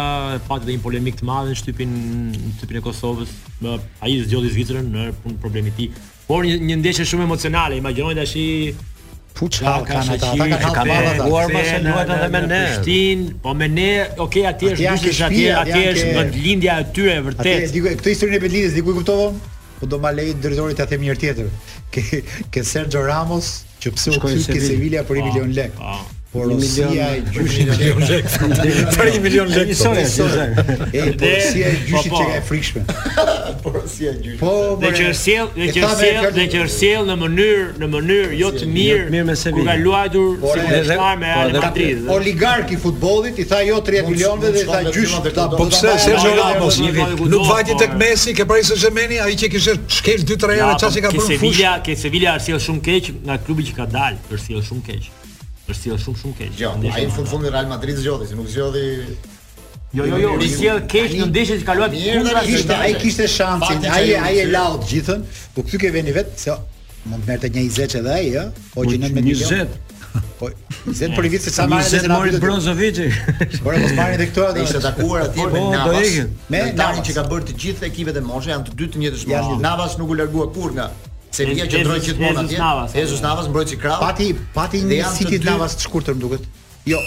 [0.48, 1.92] patë një polemik të madhe në shtypin
[2.30, 3.30] në shtypin e Kosovës,
[3.64, 5.94] më ai zgjodhi Zvicrën në punë problemi i tij.
[6.28, 8.46] Por një, një ndeshje shumë emocionale, imagjinoj tash i
[9.34, 12.60] Puç ka kanë ata, ka marrë ata, luar bash luajt edhe me ne.
[12.76, 13.88] Shtin, po me ne,
[14.22, 15.48] okay, aty është dy gjëra aty,
[15.80, 17.64] aty është me lindja e tyre vërtet.
[17.64, 19.28] Aty diku këtë historinë e Belindës diku e kuptova,
[19.80, 21.50] po do ma lej drejtorit ta them një herë tjetër.
[21.96, 22.22] Ke
[22.54, 23.50] ke Sergio Ramos,
[23.82, 25.82] që pse u kthy ke Sevilla për 1 ah, milion lekë.
[25.96, 26.04] Ah
[26.34, 29.20] porosia e gjyshit që ka lekë.
[29.22, 29.76] milion lekë.
[29.78, 30.46] sonë,
[30.90, 32.82] E gjyshit që ka frikshme.
[33.62, 34.40] Porosia e gjyshit.
[34.40, 39.06] Po, dhe që sjell, do që sjell, sjell në mënyrë, në mënyrë jo të mirë,
[39.14, 39.70] mirë me Sevilla.
[39.70, 42.02] ka luajtur si ushtar me po, Real Madrid.
[42.18, 45.18] Oligark i futbollit i tha jo 30 milionëve dhe i tha gjysh.
[45.58, 48.02] Po pse Sergio Ramos një vit nuk vajti tek po.
[48.02, 51.34] Messi, ke parë së Gemeni, ai që kishte shkel 2-3 herë çfarë ka bërë fush.
[51.38, 55.14] Sevilla, ke Sevilla arsye shumë keq nga klubi që ka dalë, është sjell shumë keq
[55.64, 56.56] është sjell shumë shumë keq.
[56.60, 58.84] Jo, ai fund fundi Real Madrid zgjodhi, se nuk zgjodhi
[59.94, 61.92] Jo jo jo, i sjell keq në ndeshjet që kaluat.
[61.94, 65.22] Ai kishte, ai kishte shansin, ai ai e laut gjithën,
[65.54, 66.56] po këtu ke vënë vetë se
[67.12, 69.80] mund të merrte një 20 edhe ai, ë, po, po që në 20
[70.38, 70.46] Po,
[70.94, 73.06] zën për vitin se sa marrën se mori Brozoviçi.
[73.64, 76.20] Po, mos marrin tek tora, ishte takuar aty po, me po, Navas.
[76.54, 79.22] Me Navin që ka bërë të gjithë ekipet e moshës janë të dy të njëjtë
[79.24, 79.58] shkollë.
[79.64, 80.86] Navas nuk u largua kurrë nga
[81.34, 82.64] Se dia që ndron gjithmonë atje.
[83.00, 83.98] Jezus Navas mbrojti krau.
[84.02, 86.44] Pati pati një City Navas të shkurtër më duket.
[86.86, 87.00] Jo.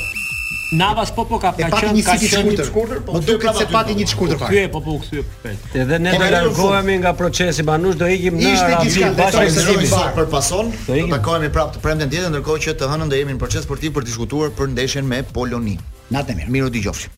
[0.76, 4.08] Navas po po ka kaq shumë një City të shkurtër, po duket se pati një
[4.10, 4.52] të shkurtër po, pak.
[4.52, 5.62] Ky e po po u kthye pret.
[5.64, 9.46] Po, Edhe ne po, do largohemi nga procesi banush, do ikim në Ishte gjithë bashkë
[9.48, 10.74] me City për pason.
[10.90, 13.96] Do takohemi prapë të premten tjetër ndërkohë që të hënën do jemi në proces sportiv
[13.96, 15.80] për të diskutuar për ndeshjen me Poloni.
[16.12, 17.14] Natë mirë, mirë u